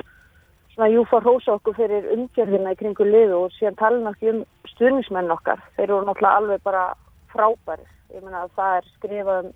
svona 0.75 0.91
júfa 0.93 1.23
hrósa 1.25 1.57
okkur 1.57 1.79
fyrir 1.79 2.11
umgjörðina 2.17 2.75
í 2.75 2.79
kringur 2.81 3.09
liðu 3.09 3.41
og 3.47 3.57
síðan 3.57 3.81
tala 3.81 4.03
náttúrulega 4.05 4.43
um 4.43 4.71
stuðnismenn 4.75 5.33
okkar. 5.33 5.65
Þeir 5.77 5.89
eru 5.89 6.05
náttúrulega 6.05 6.37
alveg 6.43 6.63
bara 6.69 6.85
frábæri. 7.33 7.89
Ég 8.13 8.25
meina 8.25 8.45
að 8.45 8.55
það 8.61 8.77
er 8.77 8.89
skrifað 8.99 9.43
um 9.43 9.53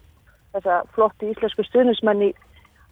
þessa 0.56 0.82
flottu 0.96 1.30
íslensku 1.30 1.64
stuðnismenn 1.68 2.28
í 2.30 2.32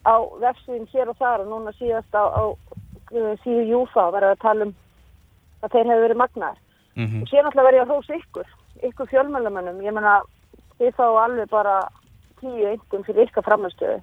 á 0.04 0.14
vefsíðin 0.40 0.88
hér 0.92 1.12
og 1.12 1.20
þar 1.20 1.44
og 1.44 1.52
núna 1.52 1.72
síðast 1.78 2.12
á, 2.12 2.24
á 2.28 2.44
uh, 2.52 3.34
síðu 3.44 3.64
Júfa 3.70 4.10
verður 4.12 4.34
að 4.34 4.42
tala 4.44 4.66
um 4.68 4.74
að 5.64 5.74
þeir 5.74 5.90
hefur 5.90 6.06
verið 6.06 6.22
magnaðar. 6.22 6.62
Mm 6.94 7.06
-hmm. 7.06 7.22
Og 7.22 7.44
alltaf 7.44 7.64
verður 7.64 7.78
ég 7.80 7.84
að 7.84 7.90
hrósa 7.90 8.14
ykkur, 8.20 8.48
ykkur 8.88 9.10
fjölmjölamönnum. 9.12 9.82
Ég 9.82 9.92
meina, 9.94 10.14
þið 10.78 10.92
þá 10.98 11.06
alveg 11.24 11.50
bara 11.50 11.76
tíu 12.40 12.66
einhvern 12.68 13.04
fyrir 13.04 13.26
ykkar 13.26 13.44
framherstöðu. 13.48 14.00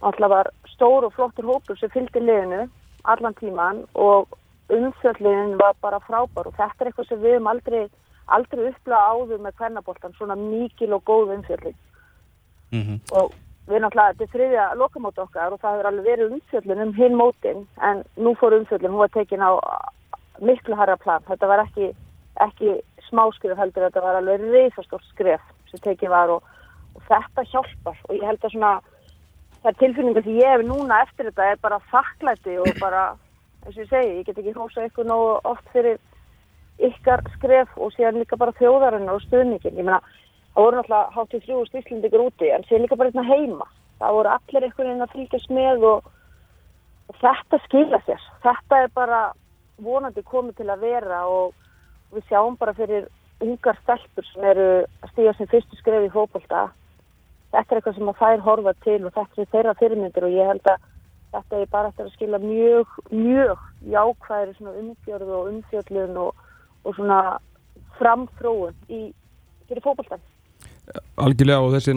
Alltaf 0.00 0.30
var 0.30 0.50
stór 0.74 1.04
og 1.04 1.12
flottur 1.12 1.44
hópur 1.44 1.78
sem 1.78 1.90
fylgdi 1.90 2.20
liðinu 2.20 2.68
allan 3.06 3.34
tíman 3.34 3.84
og 3.94 4.28
umfjöldliðin 4.68 5.56
var 5.60 5.74
bara 5.82 6.02
frábær 6.02 6.50
og 6.50 6.54
þetta 6.58 6.82
er 6.82 6.90
eitthvað 6.90 7.08
sem 7.08 7.22
við 7.22 7.36
höfum 7.36 7.50
aldrei, 7.52 7.82
aldrei 8.26 8.68
upplega 8.70 9.10
áður 9.12 9.42
með 9.44 9.58
kvennaboltan, 9.60 10.14
svona 10.18 10.36
mikil 10.38 10.96
og 10.96 11.04
góð 11.04 11.36
umfjöldlin 11.38 11.82
Mm 12.74 12.82
-hmm. 12.82 12.98
og 13.18 13.32
við 13.68 13.78
náttúrulega, 13.80 14.12
þetta 14.12 14.24
er 14.24 14.32
þriðja 14.34 14.74
lokamót 14.74 15.18
okkar 15.18 15.52
og 15.52 15.60
það 15.60 15.72
hefur 15.72 15.86
alveg 15.86 16.04
verið 16.04 16.32
umfjöllun 16.32 16.82
um 16.82 16.92
hinn 16.94 17.14
mótin 17.14 17.66
en 17.82 18.02
nú 18.16 18.34
fór 18.34 18.52
umfjöllun, 18.58 18.90
hún 18.90 18.98
var 18.98 19.08
tekin 19.08 19.40
á 19.40 19.50
miklu 20.40 20.76
harra 20.78 20.96
plan, 21.00 21.24
þetta 21.28 21.48
var 21.50 21.64
ekki, 21.64 21.92
ekki 22.44 22.76
smáskrif 23.08 23.58
heldur, 23.58 23.86
þetta 23.88 24.02
var 24.04 24.20
alveg 24.20 24.44
reysastórt 24.50 25.06
skref 25.12 25.44
sem 25.70 25.82
tekin 25.84 26.12
var 26.12 26.32
og, 26.36 26.42
og 26.96 27.06
þetta 27.08 27.46
hjálpar 27.52 27.98
og 28.08 28.14
ég 28.16 28.26
held 28.26 28.44
að 28.44 28.54
svona 28.54 28.74
það 29.62 29.78
tilfinningar 29.80 30.26
sem 30.26 30.36
ég 30.38 30.52
hef 30.52 30.66
núna 30.66 31.00
eftir 31.06 31.30
þetta 31.30 31.48
er 31.50 31.62
bara 31.62 31.80
þakklæti 31.92 32.58
og 32.62 32.68
bara, 32.80 33.06
eins 33.64 33.74
og 33.74 33.82
ég 33.82 33.90
segi, 33.90 34.12
ég 34.20 34.28
get 34.28 34.38
ekki 34.38 34.54
hrósa 34.54 34.86
ykkur 34.86 35.08
nógu 35.08 35.32
oft 35.50 35.72
fyrir 35.72 35.98
ykkar 36.86 37.24
skref 37.36 37.72
og 37.80 37.94
síðan 37.94 38.20
líka 38.20 38.38
bara 38.38 38.54
þjóðarinnar 38.60 39.16
og 39.16 39.24
stuðningin. 39.24 39.78
Ég 39.78 39.86
meina, 39.86 40.02
það 40.54 40.66
voru 40.66 40.78
náttúrulega 40.78 41.14
háttið 41.16 41.46
þrjú 41.46 41.62
stíslindikar 41.70 42.24
úti 42.26 42.52
en 42.52 42.66
síðan 42.68 42.84
líka 42.84 42.98
bara 43.00 43.12
hérna 43.12 43.26
heima. 43.30 43.68
Það 44.00 44.18
voru 44.18 44.32
allir 44.34 44.66
einhvern 44.66 44.90
veginn 44.90 45.06
að 45.06 45.14
fylgjast 45.14 45.54
með 45.56 45.86
og, 45.90 46.10
og 47.08 47.20
þetta 47.22 47.62
skilja 47.64 48.02
sér. 48.04 48.28
Þetta 48.44 48.82
er 48.84 48.92
bara 49.00 49.20
vonandi 49.82 50.24
komið 50.24 50.60
til 50.60 50.68
að 50.72 50.84
vera 50.86 51.22
og 51.28 51.54
við 52.14 52.26
sjáum 52.30 52.56
bara 52.58 52.74
fyrir 52.76 53.08
ungar 53.44 53.78
stelpur 53.82 54.26
sem 54.30 54.44
eru 54.50 54.68
að 55.04 55.10
stíga 55.12 55.34
sem 55.36 55.48
fyrstu 55.50 55.78
skref 55.80 56.06
í 56.06 56.12
fókbalta. 56.12 56.68
Þetta 57.52 57.74
er 57.74 57.80
eitthvað 57.80 57.98
sem 57.98 58.12
að 58.12 58.20
þær 58.20 58.44
horfa 58.46 58.74
til 58.84 59.00
og 59.04 59.16
þetta 59.16 59.42
er 59.42 59.50
þeirra 59.54 59.74
fyrirmyndir 59.80 60.28
og 60.28 60.36
ég 60.36 60.50
held 60.50 60.70
að 60.72 60.86
þetta 61.34 61.60
er 61.60 61.72
bara 61.72 61.90
eftir 61.90 62.06
að 62.06 62.14
skila 62.14 62.40
mjög, 62.42 62.94
mjög 63.10 63.66
jákvæðir 63.92 64.56
svona 64.56 64.78
umgjörðu 64.80 65.36
og 65.36 65.50
umfjöllun 65.52 66.16
og, 66.22 66.40
og 66.84 66.96
svona 66.96 67.20
framþróun 67.98 68.74
í 68.88 69.02
fyrir 69.68 69.84
fókbaltan. 69.84 70.24
Algjörlega 71.18 71.64
og 71.64 71.72
þessi, 71.74 71.94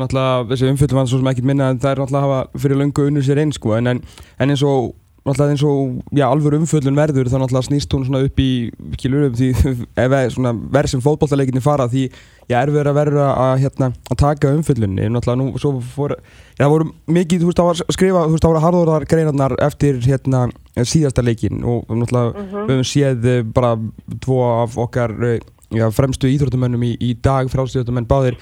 þessi 0.49 0.71
umfjöldum 0.73 0.99
var 0.99 1.09
svo 1.09 1.19
sem 1.21 1.31
ekki 1.31 1.45
minna 1.45 1.69
en 1.69 1.77
er 1.77 2.01
náttúrulega 2.01 2.25
hafa 2.25 2.61
fyrir 2.63 2.79
löngu 2.81 3.05
unnu 3.05 3.21
sér 3.23 3.43
einn 3.43 3.53
sko 3.53 3.75
en, 3.77 3.91
en 3.93 4.49
eins 4.49 4.63
og 4.65 4.95
náttúrulega 5.25 5.53
eins 5.53 5.63
og 5.67 5.99
já, 6.15 6.25
alveg 6.27 6.55
umfjöldun 6.59 6.97
verður 6.97 7.29
þá 7.29 7.37
náttúrulega 7.41 7.67
snýst 7.67 7.93
hún 7.95 8.05
svona 8.07 8.21
upp 8.25 8.39
í 8.39 8.49
kilur 9.01 9.27
upp 9.27 9.37
því 9.39 9.49
ef 10.03 10.15
svona 10.35 10.53
verð 10.75 10.93
sem 10.93 11.03
fótballtaleginni 11.03 11.63
fara 11.63 11.89
því 11.91 12.05
ég 12.49 12.55
er 12.57 12.71
verið 12.73 12.91
að 12.91 12.99
verða 12.99 13.25
að, 13.33 13.53
hérna, 13.63 13.91
að 14.09 14.19
taka 14.23 14.53
umfjöldunni 14.57 15.09
náttúrulega 15.11 15.41
nú 15.41 15.61
svo 15.61 15.73
fór 15.95 16.15
já, 16.15 16.63
það 16.63 16.73
voru 16.75 16.89
mikið, 17.19 17.43
þú 17.43 17.51
veist, 17.51 17.61
það 17.61 17.69
var 17.69 17.95
skrifa 17.97 18.25
þú 18.25 18.35
veist, 18.35 18.45
það 18.45 18.53
voru 18.53 18.65
harðorðar 18.65 19.07
greinarnar 19.13 19.57
eftir 19.67 19.99
hérna 20.05 20.45
síðasta 20.79 21.25
leikin 21.25 21.63
og 21.63 21.89
náttúrulega 21.89 22.31
mm 22.31 22.45
-hmm. 22.45 22.69
við 22.69 22.75
höfum 22.75 22.91
séð 22.93 23.25
eh, 23.25 23.43
bara 23.43 23.77
tvo 24.21 24.39
af 24.63 24.77
okkar 24.77 25.11
eh, 25.23 25.39
já, 25.71 25.91
fremstu 25.91 26.27
íþróttumönnum 26.27 26.83
í, 26.83 26.97
í 26.99 27.13
dag 27.21 27.49
frástíðatumenn 27.49 28.07
báðir 28.07 28.39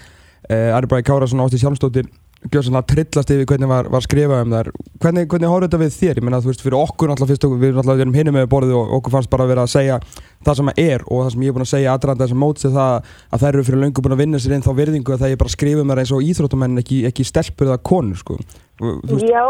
Uh, 0.47 0.71
Ari 0.77 0.87
Bræði 0.87 1.03
Kárasson 1.03 1.41
átti 1.43 1.59
sjálfstóttir 1.59 2.05
svona 2.45 2.83
trillast 2.85 3.31
yfir 3.33 3.47
hvernig 3.49 3.69
var, 3.69 3.87
var 3.89 4.03
skrifað 4.05 4.43
um 4.45 4.53
þar 4.53 4.69
hvernig, 5.01 5.27
hvernig 5.31 5.49
horfður 5.49 5.67
þetta 5.67 5.79
við 5.81 5.95
þér? 5.95 6.19
Ég 6.19 6.25
menna 6.25 6.39
þú 6.41 6.51
veist 6.51 6.63
fyrir 6.63 6.77
okkur 6.77 7.09
náttúrulega 7.09 7.31
fyrst 7.33 7.47
okkur, 7.47 7.61
við 7.61 7.77
náttúrulega 7.77 8.05
erum 8.05 8.17
hinum 8.17 8.37
með 8.37 8.49
borðið 8.51 8.75
og 8.77 8.91
okkur 8.99 9.15
fannst 9.15 9.31
bara 9.31 9.47
að 9.47 9.53
vera 9.53 9.63
að 9.65 9.73
segja 9.73 9.97
það 10.45 10.59
sem 10.59 10.71
er 10.83 11.05
og 11.07 11.23
það 11.23 11.31
sem 11.33 11.45
ég 11.45 11.49
er 11.49 11.57
búin 11.57 11.65
að 11.65 11.71
segja 11.73 11.95
aðranda 11.95 12.27
þessum 12.27 12.43
mótsi 12.43 12.71
það 12.75 13.09
að 13.33 13.43
þær 13.43 13.49
eru 13.53 13.65
fyrir 13.67 13.83
löngu 13.83 14.05
búin 14.05 14.15
að 14.17 14.21
vinna 14.23 14.41
sér 14.43 14.55
inn 14.57 14.67
þá 14.67 14.71
virðingu 14.77 15.15
að 15.15 15.23
það 15.23 15.33
er 15.33 15.41
bara 15.41 15.51
að 15.51 15.57
skrifa 15.57 15.81
um 15.81 15.93
það 15.93 16.03
eins 16.03 16.13
og 16.13 16.27
íþróttumenn 16.27 16.83
ekki, 16.83 16.99
ekki 17.09 17.27
stelpur 17.27 17.71
eða 17.71 17.81
konur 17.89 18.21
sko. 18.21 18.37
Já, 19.25 19.43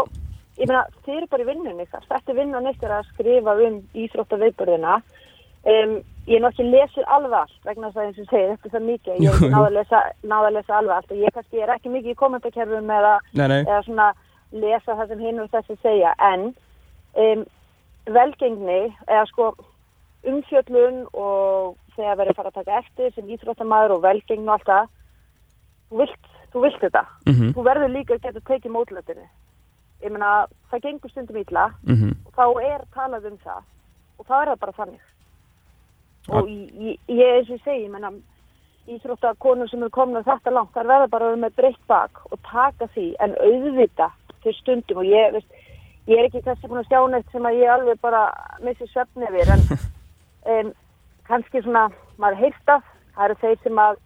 ég 0.56 0.64
menna 0.64 0.84
þeir 1.04 1.20
eru 1.20 1.30
bara 1.30 1.44
í 1.44 1.48
vinnunni 1.52 1.88
þar 1.92 2.08
þetta 2.08 2.38
vinnun 2.40 2.72
eftir 2.72 2.94
að 2.96 3.12
skrifa 3.12 3.56
um 3.68 3.80
íþróttaveipurðina 4.06 5.00
Um, 5.68 5.98
ég 6.28 6.38
er 6.38 6.42
náttúrulega 6.44 6.86
lesið 6.86 7.10
alveg 7.14 7.36
allt 7.38 7.66
vegna 7.66 7.90
þess 7.90 7.98
að 7.98 8.06
eins 8.06 8.20
og 8.22 8.30
segir 8.30 8.50
er 8.52 8.72
það 8.72 8.86
mikið 8.88 9.22
ég 9.24 9.42
er 9.42 9.52
náða 9.52 9.68
að 9.68 9.76
lesa, 10.56 10.76
alveg 10.78 10.94
allt 10.96 11.12
og 11.12 11.22
ég 11.22 11.34
kannski 11.34 11.62
er 11.62 11.72
ekki 11.74 11.92
mikið 11.92 12.12
í 12.12 12.18
kommentarkerfum 12.22 12.92
eða, 12.98 13.14
eða 13.36 13.80
svona 13.86 14.08
lesa 14.52 14.96
það 14.96 15.12
sem 15.12 15.24
hinn 15.26 15.42
og 15.42 15.50
þessi 15.52 15.76
segja 15.82 16.14
en 16.30 16.46
um, 17.24 17.44
velgengni 18.18 18.78
eða 19.08 19.24
sko 19.32 19.50
umfjöllun 20.28 21.02
og 21.12 21.76
þegar 21.96 22.20
verður 22.22 22.38
fara 22.38 22.52
að 22.52 22.60
taka 22.60 22.80
eftir 22.82 23.12
sem 23.16 23.34
íþróttamæður 23.34 23.96
og 23.98 24.06
velgengni 24.06 24.48
og 24.48 24.54
allt 24.56 24.70
það 24.70 24.88
þú 25.88 26.00
vilt, 26.02 26.32
þú 26.52 26.64
vilt 26.64 26.80
þetta. 26.84 27.04
Mm 27.26 27.34
-hmm. 27.34 27.52
þú 27.56 27.68
verður 27.70 27.94
líka 27.96 28.14
að 28.14 28.22
geta 28.22 28.40
tekið 28.40 28.72
mótlötinu 28.72 29.28
ég 30.04 30.12
meina 30.12 30.46
það 30.70 30.82
gengur 30.82 31.10
stundum 31.10 31.36
ítla 31.36 31.70
mm 31.82 31.94
-hmm. 31.94 32.12
og 32.26 32.32
þá 32.38 32.44
er 32.62 32.80
talað 32.94 33.24
um 33.32 33.38
það 33.44 33.62
og 34.18 34.26
þá 34.26 34.34
er 34.42 34.48
það 34.48 34.60
bara 34.60 34.72
þannig 34.72 35.00
og 36.28 36.48
ég, 36.48 36.98
ég 37.08 37.36
eins 37.36 37.50
og 37.50 37.60
segi, 37.64 37.84
ég 37.86 37.92
menna 37.92 38.12
íþróttakonur 38.88 39.68
sem 39.68 39.82
eru 39.82 39.92
komin 39.92 40.20
á 40.20 40.28
þetta 40.28 40.52
langt 40.54 40.74
þar 40.74 40.90
verða 40.90 41.12
bara 41.12 41.28
að 41.28 41.32
vera 41.34 41.42
með 41.44 41.56
breytt 41.60 41.84
bak 41.90 42.20
og 42.30 42.40
taka 42.48 42.88
því 42.94 43.06
en 43.24 43.36
auðvita 43.44 44.10
til 44.42 44.54
stundum 44.56 45.02
og 45.02 45.08
ég, 45.08 45.32
veist, 45.36 45.62
ég 46.08 46.18
er 46.18 46.28
ekki 46.28 46.44
kannski 46.46 46.70
búin 46.70 46.82
að 46.82 46.90
sjá 46.90 47.00
neitt 47.12 47.32
sem 47.32 47.48
að 47.48 47.60
ég 47.60 47.72
alveg 47.74 48.00
bara 48.04 48.22
missi 48.64 48.88
svefni 48.88 49.28
yfir 49.28 49.54
en 49.54 49.64
um, 50.52 50.74
kannski 51.28 51.62
svona, 51.64 51.88
maður 52.16 52.42
heyrst 52.44 52.74
af 52.74 52.84
það 53.14 53.24
eru 53.26 53.40
þeir 53.42 53.62
sem 53.64 53.82
að 53.84 54.02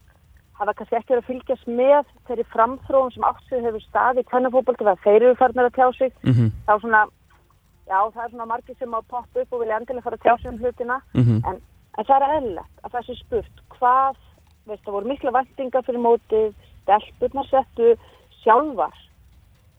hafa 0.58 0.76
kannski 0.78 0.98
ekki 0.98 1.14
verið 1.14 1.22
að 1.22 1.30
fylgjast 1.30 1.72
með 1.80 2.12
þeirri 2.28 2.46
framþróum 2.52 3.10
sem 3.14 3.26
áttsöðu 3.26 3.66
hefur 3.68 3.84
staði 3.86 4.22
í 4.22 4.30
kvennafókbaltu 4.30 4.86
þegar 4.86 5.02
þeir 5.06 5.26
eru 5.26 5.40
farin 5.40 5.64
að 5.64 5.74
tjá 5.78 5.86
sig 5.98 6.12
mm 6.22 6.32
-hmm. 6.32 6.48
þá 6.66 6.72
svona, 6.80 7.02
já 7.90 7.98
það 8.14 8.24
er 8.24 8.30
svona 8.30 8.50
margir 8.52 8.76
sem 8.78 8.94
að 8.94 9.08
poppa 9.14 9.40
upp 9.40 9.52
og 9.52 9.60
vilja 9.60 9.78
endilega 9.78 10.06
fara 10.06 10.16
að 10.16 10.24
tjá 10.26 10.34
sig 10.42 10.50
um 10.50 10.58
hlutina 10.58 11.00
mm 11.14 11.22
-hmm. 11.22 11.40
en 11.50 11.60
En 11.98 12.08
það 12.08 12.16
er 12.16 12.34
eðlilegt 12.38 12.84
að 12.84 12.94
það 12.94 13.06
sé 13.06 13.16
spurt 13.18 13.62
hvað, 13.76 14.20
veist 14.68 14.84
það 14.86 14.96
voru 14.96 15.10
mikla 15.10 15.34
vendinga 15.36 15.82
fyrir 15.84 16.04
mótið, 16.06 16.52
stelpurnar 16.82 17.48
settu 17.50 17.88
sjálfar 18.40 18.94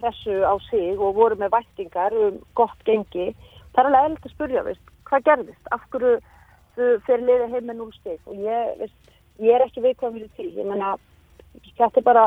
pressu 0.03 0.43
á 0.43 0.53
sig 0.69 0.99
og 0.99 1.15
voru 1.15 1.39
með 1.39 1.55
vendingar 1.55 2.13
um 2.13 2.39
gott 2.59 2.85
gengi. 2.85 3.31
Það 3.73 3.79
er 3.79 3.89
alveg 3.89 4.03
eðlilegt 4.03 4.27
að 4.27 4.35
spurja, 4.35 4.63
veist, 4.67 4.93
hvað 5.09 5.25
gerðist, 5.29 5.71
af 5.71 5.85
hverju 5.93 6.13
þau 6.75 6.87
fyrir 7.07 7.25
liðið 7.29 7.55
heim 7.55 7.69
með 7.69 7.79
núlsteg 7.79 8.29
og 8.29 8.43
ég, 8.43 8.73
veist, 8.81 9.13
ég 9.41 9.55
er 9.55 9.65
ekki 9.65 9.85
veikvað 9.85 10.17
fyrir 10.17 10.33
því. 10.37 10.49
Ég 10.59 10.69
menna, 10.69 10.91
þetta 11.79 12.01
er 12.01 12.05
bara, 12.05 12.25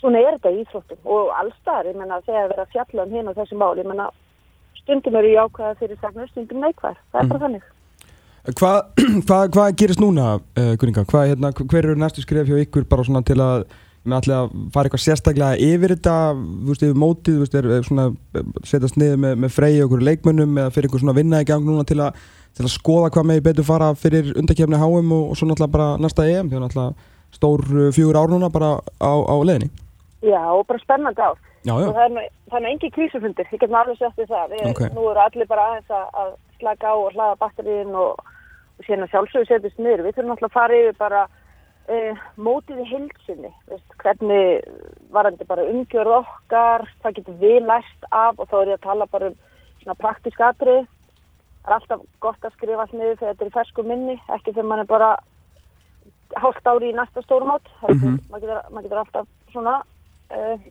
svona 0.00 0.22
er 0.22 0.38
þetta 0.38 0.54
í 0.54 0.64
Íþróttum 0.64 1.12
og 1.14 1.30
allstar, 1.38 1.90
ég 1.90 1.98
menna, 1.98 2.22
þegar 2.26 2.48
það 2.48 2.56
er 2.56 2.64
að 2.64 2.74
fjalla 2.74 3.06
um 3.06 3.14
hérna 3.18 3.36
þessi 3.38 3.60
mál, 3.60 3.76
ég 3.78 3.86
menna, 3.92 4.08
stundum 4.80 5.20
eru 5.20 5.36
jákvæða 5.36 5.78
fyrir 5.78 6.02
sagnur, 6.02 6.32
stundum 6.32 6.64
neikvæð, 6.64 6.98
það 7.12 7.22
er 7.22 7.30
bara 7.30 7.38
mm. 7.38 7.46
þannig. 7.46 7.70
Hvað 8.58 8.78
hva, 9.28 9.38
hva 9.54 9.68
gerist 9.78 10.00
núna, 10.02 10.34
uh, 10.58 10.74
Gunninga? 10.80 11.04
Hva, 11.06 11.28
hérna, 11.30 11.52
hver 11.54 11.86
eru 11.86 11.98
næstu 11.98 12.24
skrif 12.24 12.48
hjá 12.48 12.58
ykkur 12.64 12.88
bara 12.90 13.04
svona 13.06 13.22
til 13.26 13.38
að 13.38 13.68
með 14.02 14.16
allir 14.16 14.34
að 14.34 14.54
fara 14.74 14.88
eitthvað 14.88 15.02
sérstaklega 15.04 15.58
yfir 15.62 15.92
þetta, 15.94 16.14
þú 16.34 16.72
veist, 16.72 16.82
yfir 16.82 16.98
mótið, 16.98 17.36
þú 17.36 17.44
veist, 17.44 17.54
er, 17.54 17.68
er 17.76 17.84
svona 17.86 18.06
setjast 18.66 18.98
niður 18.98 19.20
með, 19.22 19.36
með 19.44 19.52
frey 19.54 19.76
og 19.78 19.84
okkur 19.86 20.02
leikmönnum 20.08 20.58
eða 20.58 20.72
fyrir 20.74 20.88
einhver 20.88 21.04
svona 21.04 21.14
vinna 21.20 21.42
í 21.44 21.46
gang 21.46 21.68
núna 21.68 21.86
til 21.86 22.00
að, 22.02 22.18
til 22.58 22.66
að 22.66 22.72
skoða 22.74 23.12
hvað 23.14 23.28
með 23.30 23.44
betur 23.46 23.68
fara 23.68 23.92
fyrir 23.94 24.32
undakefni 24.42 24.80
HM 24.80 25.14
og, 25.14 25.30
og 25.30 25.38
svo 25.38 25.46
náttúrulega 25.46 25.76
bara 25.76 25.88
næsta 26.02 26.26
EM, 26.26 26.50
því 26.50 26.58
að 26.58 26.64
náttúrulega 26.66 27.38
stór 27.38 27.64
uh, 27.70 27.86
fjögur 27.94 28.18
ár 28.18 28.34
núna 28.34 28.50
bara 28.50 28.74
á, 28.82 29.12
á 29.22 29.36
leðinni. 29.38 29.70
Já, 30.26 30.42
og 30.50 30.66
bara 30.66 30.82
spennandi 30.82 31.22
ár. 31.22 31.38
Já, 31.62 31.74
já. 31.78 31.86
Og 31.88 31.94
það 31.94 32.16
er, 32.18 32.30
það 32.50 32.60
er 32.60 32.70
engi 32.72 32.90
krísufundir, 32.90 33.48
ég 33.52 33.60
get 33.60 33.70
alveg 33.70 33.98
sett 33.98 34.18
við 34.18 34.28
það. 34.32 34.54
Við, 34.54 34.64
okay. 34.72 34.90
Nú 34.96 35.06
eru 35.10 35.22
allir 35.22 35.46
bara 35.50 35.66
aðeins 35.70 35.90
að 35.94 36.32
slaka 36.58 36.90
á 36.90 36.94
og 36.98 37.12
hlaða 37.14 37.38
batterín 37.38 37.94
og 37.94 38.18
og 38.78 38.86
síðan 38.86 39.06
að 39.06 39.12
sjálfsögur 39.14 39.48
setjast 39.48 39.80
niður. 39.80 40.04
Við 40.06 40.16
þurfum 40.16 40.34
alltaf 40.34 40.50
að 40.50 40.56
fara 40.56 40.78
yfir 40.80 40.96
bara 40.98 41.20
uh, 41.92 42.22
mótið 42.36 42.82
í 42.82 42.88
heilsinni, 42.90 43.52
veist, 43.70 43.96
hvernig 44.02 44.64
varandi 45.14 45.48
bara 45.48 45.66
umgjörð 45.70 46.16
okkar, 46.22 46.86
hvað 47.02 47.18
getur 47.18 47.38
við 47.42 47.60
læst 47.68 48.08
af 48.10 48.40
og 48.40 48.50
þá 48.50 48.56
er 48.62 48.72
ég 48.72 48.80
að 48.80 48.88
tala 48.88 49.08
bara 49.12 49.30
um 49.30 49.38
svona 49.82 49.98
praktísk 50.00 50.42
atrið. 50.48 50.88
Það 51.62 51.70
er 51.70 51.76
alltaf 51.78 52.06
gott 52.24 52.46
að 52.48 52.56
skrifa 52.56 52.86
allt 52.86 52.96
niður 52.96 53.20
þegar 53.20 53.34
þetta 53.34 53.44
er 53.44 53.52
í 53.52 53.56
fersku 53.58 53.86
minni, 53.86 54.16
ekki 54.34 54.50
þegar 54.50 54.70
mann 54.70 54.82
er 54.82 54.90
bara 54.90 55.12
hálft 56.42 56.66
ári 56.66 56.90
í 56.90 56.96
næsta 56.96 57.22
stórumót. 57.22 57.68
Mm 57.86 57.98
-hmm. 58.00 58.18
Maður 58.30 58.46
getur, 58.46 58.70
mað 58.72 58.86
getur 58.86 59.02
alltaf 59.04 59.26
svona 59.52 59.76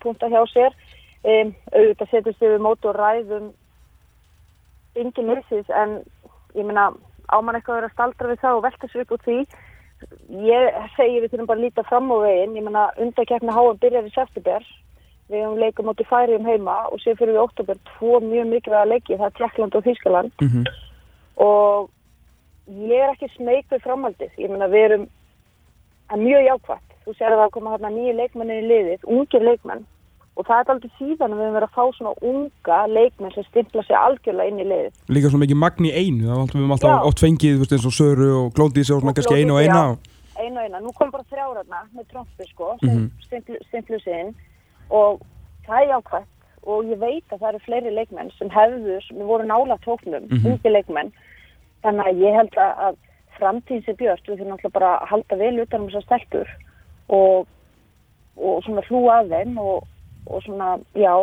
punta 0.04 0.30
hjá 0.32 0.42
sér. 0.52 0.76
Um, 1.22 1.54
auðvitað 1.70 2.10
setjast 2.10 2.42
yfir 2.42 2.62
mót 2.62 2.86
og 2.90 2.96
ræðum 2.98 3.52
yngir 4.98 5.28
nýrsins 5.28 5.70
en 5.70 6.00
ég 6.58 6.66
minna 6.66 6.90
ámann 7.30 7.56
eitthvað 7.56 7.76
að 7.76 7.82
vera 7.82 7.94
staldra 7.94 8.32
við 8.32 8.42
það 8.42 8.58
og 8.58 8.64
velta 8.66 8.90
upp 9.02 9.14
út 9.16 9.28
því? 9.28 9.38
Ég 10.42 10.80
segi 10.96 11.22
við 11.22 11.30
þurfum 11.30 11.50
bara 11.52 11.60
að 11.60 11.66
líta 11.68 11.84
fram 11.86 12.10
á 12.10 12.18
veginn. 12.26 12.56
Ég 12.58 12.66
menna 12.66 12.88
undakefna 12.98 13.54
háan 13.54 13.82
byrjar 13.84 14.10
í 14.10 14.14
september. 14.16 14.66
Við 15.32 15.46
hefum 15.46 15.62
leikum 15.62 15.92
átti 15.94 16.08
færi 16.10 16.36
um 16.36 16.48
heima 16.50 16.78
og 16.92 17.00
sér 17.00 17.16
fyrir 17.20 17.38
við 17.38 17.44
óttabur 17.46 17.78
tvo 17.94 18.20
mjög 18.20 18.50
mikilvæga 18.50 18.90
leiki, 18.90 19.16
það 19.16 19.30
er 19.30 19.36
Tjekkland 19.38 19.76
og 19.78 19.86
Þýskaland. 19.86 20.32
Mm 20.42 20.50
-hmm. 20.50 20.66
og 21.46 21.90
ég 22.68 23.04
er 23.04 23.14
ekki 23.14 23.30
smeg 23.36 23.66
við 23.72 23.84
framhaldið, 23.86 24.32
ég 24.38 24.50
menna 24.50 24.68
við 24.68 24.84
erum 24.88 25.06
mjög 26.20 26.44
jákvæmt, 26.50 26.91
þú 27.06 27.16
sér 27.18 27.34
að 27.34 27.42
það 27.44 27.56
koma 27.56 27.74
hérna 27.74 27.92
nýju 27.96 28.14
leikmenni 28.20 28.60
í 28.62 28.68
liðið, 28.70 29.10
ungir 29.16 29.46
leikmenn. 29.48 29.84
Og 30.40 30.48
það 30.48 30.62
er 30.62 30.72
aldrei 30.72 30.92
síðan 30.98 31.34
við 31.36 31.42
höfum 31.42 31.56
verið 31.58 31.68
að 31.68 31.76
fá 31.76 31.98
svona 31.98 32.14
unga 32.30 32.78
leikmenn 32.88 33.34
sem 33.36 33.46
stimpla 33.50 33.84
sér 33.84 33.98
algjörlega 34.00 34.52
inn 34.54 34.62
í 34.64 34.68
lið 34.70 35.02
Líka 35.12 35.32
svona 35.32 35.44
mikið 35.44 35.60
magn 35.60 35.88
í 35.90 35.92
einu, 35.92 36.30
við 36.30 36.54
höfum 36.56 36.72
alltaf 36.78 36.94
já. 36.94 37.10
oft 37.10 37.24
fengið 37.24 37.58
veist, 37.60 37.76
eins 37.76 37.88
og 37.90 37.96
Söru 37.98 38.30
og 38.38 38.48
Glóndísi 38.56 38.96
og 38.96 39.04
svona 39.04 39.14
kannski 39.18 39.42
einu 39.42 39.58
og 39.58 39.66
eina 39.66 39.82
Einu 40.40 40.62
og 40.62 40.64
eina, 40.64 40.80
nú 40.80 40.94
kom 40.96 41.12
bara 41.12 41.28
þrjáraðna 41.28 41.84
með 41.92 42.08
trombi 42.14 42.48
sko, 42.48 42.72
sem 42.80 42.90
mm 42.90 43.12
-hmm. 43.20 43.60
stimplu 43.68 44.00
sig 44.00 44.20
inn. 44.22 44.32
Og 44.90 45.20
það 45.68 45.84
er 45.84 45.96
ákvæmt 46.00 46.28
og 46.64 46.86
ég 46.86 47.00
veit 47.00 47.28
að 47.30 47.40
það 47.40 47.50
eru 47.50 47.66
fleiri 47.66 47.92
leikmenn 47.92 48.32
sem 48.40 48.50
hefðu, 48.50 49.02
sem 49.02 49.18
voru 49.18 49.46
nála 49.46 49.78
tóknum, 49.86 50.24
mm 50.24 50.38
-hmm. 50.38 50.48
ungi 50.48 50.70
leikmenn. 50.70 51.12
Þannig 51.84 52.06
að 52.08 52.20
ég 52.26 52.36
held 52.36 52.56
að 52.58 52.96
framtíðin 53.38 53.86
sé 53.86 53.94
björst, 53.94 54.28
við 54.28 54.38
þurfum 54.38 54.52
alltaf 54.52 54.72
bara 54.72 54.92
að 54.98 55.08
halda 55.12 55.36
vel 55.36 55.60
utan 55.60 55.82
um 55.82 55.88
þessar 55.88 56.04
steltur 56.04 56.48
og, 57.10 57.48
og 58.38 58.64
svona 58.66 58.84
hlú 58.90 59.08
að 59.12 59.34
þeim 59.36 59.58
og 59.62 59.88
og 60.26 60.44
svona, 60.44 60.78
já, 60.96 61.14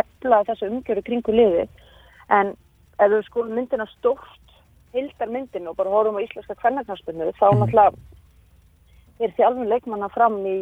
efla 0.00 0.42
þessu 0.48 0.70
umgjöru 0.70 1.02
kringu 1.06 1.34
liði 1.34 1.66
en 2.34 2.54
ef 2.98 3.12
við 3.12 3.22
sko 3.28 3.44
myndina 3.46 3.86
stórt 3.92 4.54
hildarmyndin 4.96 5.68
og 5.70 5.76
bara 5.78 5.92
horfum 5.92 6.18
á 6.18 6.24
íslenska 6.24 6.56
kvennarknarsbyrnu 6.58 7.30
þá 7.38 7.46
náttúrulega 7.54 7.92
er 9.22 9.36
þjálfun 9.38 9.70
leikmanna 9.70 10.08
fram 10.12 10.40
í 10.42 10.56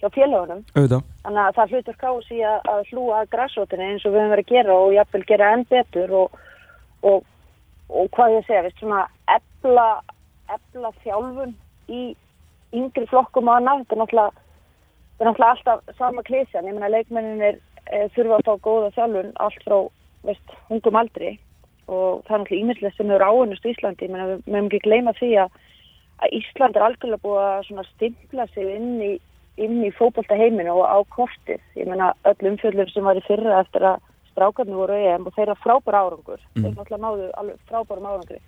hjá 0.00 0.08
félagunum 0.14 0.62
auðvitað. 0.76 1.02
Þannig 1.24 1.42
að 1.42 1.58
það 1.58 1.74
hlutur 1.74 1.98
kási 1.98 2.40
að, 2.46 2.70
að 2.72 2.80
hlúa 2.92 3.18
að 3.20 3.30
græsótinni 3.34 3.90
eins 3.90 4.06
og 4.06 4.14
við 4.14 4.22
höfum 4.22 4.34
verið 4.34 4.46
að 4.46 4.54
gera 4.54 4.78
og 4.78 4.94
jafnvel 4.96 5.24
gera 5.28 5.50
enn 5.56 5.66
betur 5.70 6.16
og, 6.22 6.40
og, 7.10 7.28
og 7.90 8.10
hvað 8.16 8.36
ég 8.38 8.48
segja, 8.48 8.64
veist, 8.66 8.78
svona 8.78 9.04
ebla, 9.36 9.88
ebla 10.54 10.94
þjálfun 11.02 11.54
í 11.90 12.02
yngri 12.72 13.06
flokkum 13.10 13.50
og 13.50 13.58
annað, 13.58 13.84
þetta 13.84 13.96
er 13.96 14.02
náttúrulega 14.02 14.32
þetta 14.36 15.24
er 15.24 15.30
náttúrulega 15.30 15.56
alltaf 15.56 15.96
sama 15.98 16.26
klísjan, 16.28 16.68
ég 16.68 16.76
meina 16.76 16.92
leikmennin 16.92 17.46
er 17.48 17.58
e, 17.86 18.06
þurfa 18.16 18.38
að 18.38 18.46
fá 18.48 18.54
góða 18.68 18.92
þjálfun 18.96 19.34
allt 19.46 19.66
frá, 19.66 19.78
veist, 20.28 20.54
hungum 20.70 21.00
aldri 21.02 21.34
og 21.88 22.22
það 22.26 22.36
er 22.36 22.42
náttúrulega 22.44 22.62
ímyndilegt 22.62 22.96
sem 23.00 23.12
eru 23.16 23.28
áunust 23.28 23.66
í 23.66 23.74
Íslandi, 23.74 24.08
ég 24.08 24.14
meina 24.14 24.30
við 24.30 24.48
mögum 24.48 24.70
ekki 24.70 24.86
gleyma 24.86 25.16
því 25.18 25.34
að, 25.44 25.60
að 26.22 26.38
Ísland 26.38 26.78
er 26.78 26.86
algjörlega 26.88 27.24
búið 27.26 27.44
að 27.82 27.92
stimpla 27.92 28.48
sig 28.54 28.74
inn 28.76 28.96
í 29.02 29.12
inn 29.60 29.82
í 29.84 29.90
fókbalta 29.92 30.36
heiminu 30.38 30.78
og 30.80 30.86
á 30.88 30.98
kortið. 31.12 31.60
Ég 31.76 31.88
meina 31.88 32.12
öll 32.28 32.52
umfjöldum 32.52 32.88
sem 32.88 33.04
var 33.04 33.18
í 33.18 33.24
fyrra 33.26 33.60
eftir 33.60 33.84
að 33.84 34.00
strákarnir 34.32 34.78
voru 34.78 34.96
EM 34.96 35.28
og 35.28 35.36
þeirra 35.36 35.58
frábæra 35.60 36.04
árangur. 36.06 36.40
Mm. 36.56 36.64
Þeir 36.64 36.76
náttúrulega 36.78 37.32
náðu 37.36 37.56
frábærum 37.68 38.08
árangri. 38.08 38.40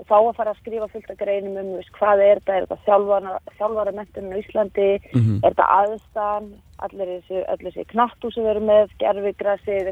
Og 0.00 0.06
þá 0.08 0.16
að 0.16 0.36
fara 0.38 0.54
að 0.54 0.60
skrifa 0.62 0.88
fullt 0.88 1.10
af 1.12 1.18
greinum 1.20 1.58
um 1.60 1.72
veist, 1.76 1.92
hvað 1.98 2.22
er 2.24 2.40
þetta, 2.40 2.54
er 2.56 2.66
þetta 2.66 2.84
þjálfara, 2.86 3.34
þjálfara 3.58 3.96
mentunum 3.98 4.36
í 4.36 4.40
Íslandi, 4.40 4.90
mm 5.00 5.20
-hmm. 5.20 5.40
er 5.42 5.52
þetta 5.52 5.66
aðstan, 5.76 6.46
allir 6.86 7.12
þessi, 7.14 7.42
þessi 7.64 7.84
knattu 7.92 8.30
sem 8.32 8.48
veru 8.48 8.62
með, 8.64 8.94
gerfigrassi, 9.02 9.82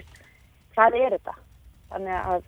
hvað 0.77 0.97
er 1.03 1.19
þetta? 1.19 1.37
Þannig 1.93 2.17
að 2.19 2.41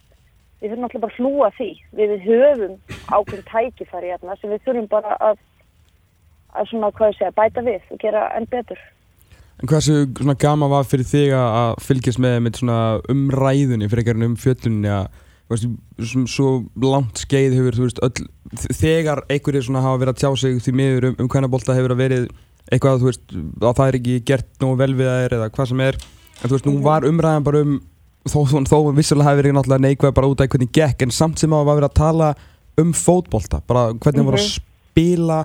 við 0.61 0.71
þurfum 0.71 0.83
náttúrulega 0.85 1.05
bara 1.05 1.13
að 1.13 1.21
hlúa 1.21 1.51
því. 1.59 1.71
Við 2.01 2.17
höfum 2.25 2.75
ákveðin 3.13 3.47
tækifæri 3.53 4.13
hérna 4.13 4.37
sem 4.41 4.51
við 4.51 4.65
þurfum 4.67 4.89
bara 4.89 5.17
að 5.21 5.39
að 6.57 6.71
svona, 6.71 6.91
hvað 6.95 7.13
ég 7.13 7.19
segja, 7.19 7.37
bæta 7.37 7.65
við 7.67 7.93
og 7.95 8.01
gera 8.03 8.25
enn 8.37 8.49
betur. 8.51 8.81
En 9.61 9.69
hversu 9.69 9.97
svona 10.17 10.37
gama 10.41 10.71
var 10.73 10.87
fyrir 10.89 11.09
þig 11.09 11.35
að 11.37 11.75
fylgjast 11.85 12.21
með, 12.23 12.37
með 12.45 12.61
svona 12.63 12.79
umræðunni 13.13 13.91
fyrir 13.93 14.07
einhvern 14.07 14.31
um 14.31 14.39
fjöllunni 14.41 14.93
að 14.95 15.11
svo 16.31 16.51
langt 16.85 17.25
skeið 17.25 17.57
hefur 17.59 17.79
veist 17.83 18.01
öll, 18.07 18.27
þegar 18.77 19.25
einhverjir 19.31 19.67
hafa 19.75 19.99
verið 19.99 20.15
að 20.15 20.23
tjá 20.23 20.31
sig 20.39 20.63
því 20.63 20.75
miður 20.79 21.09
um, 21.11 21.17
um 21.19 21.31
hvernig 21.31 21.53
bólta 21.53 21.77
hefur 21.77 21.97
verið 21.99 22.29
eitthvað 22.71 22.99
að 22.99 23.07
veist 23.09 23.35
að 23.35 23.77
það 23.81 23.87
er 23.87 23.99
ekki 23.99 24.19
gert 24.31 24.51
nógu 24.63 24.79
vel 24.81 24.93
við 24.95 25.11
það 25.11 25.25
er 25.25 25.37
eða 25.39 25.49
hvað 25.57 25.71
sem 25.73 25.83
er 25.87 25.99
en 26.01 26.45
þú 26.45 26.53
veist 26.55 26.69
nú 26.69 26.75
mhm. 26.77 26.85
var 26.87 27.09
umræðan 27.09 27.47
bara 27.49 27.65
um 27.65 27.79
þó, 28.29 28.39
þó, 28.47 28.59
þó 28.69 28.77
vissulega 28.95 29.33
hefur 29.33 29.49
verið 29.51 29.87
neikvæð 29.87 30.15
bara 30.21 30.31
út 30.31 30.45
af 30.45 30.53
hvernig 30.53 30.73
gekk 30.77 31.07
en 31.07 31.15
samt 31.15 31.43
sem 31.43 31.57
að 31.57 31.67
var 31.67 31.81
verið 31.81 31.91
að 31.91 31.99
tala 31.99 32.31
um 32.81 32.95
fótbólta 32.97 33.63
bara 33.67 33.91
hvernig 33.97 34.23
það 34.23 34.31
voru 34.31 34.41
að 34.41 34.47
mhm. 34.47 34.55
spila 34.61 35.41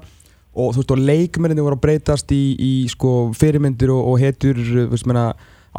og 0.55 0.71
þú 0.71 0.81
veist 0.81 0.93
og 0.95 1.03
leikmenninni 1.09 1.65
voru 1.65 1.79
að 1.79 1.83
breytast 1.83 2.31
í, 2.31 2.43
í 2.55 2.73
sko 2.91 3.15
fyrirmyndir 3.35 3.91
og, 3.91 4.11
og 4.11 4.21
hetur 4.21 4.59
þú 4.61 4.87
veist 4.93 5.09
menna 5.09 5.31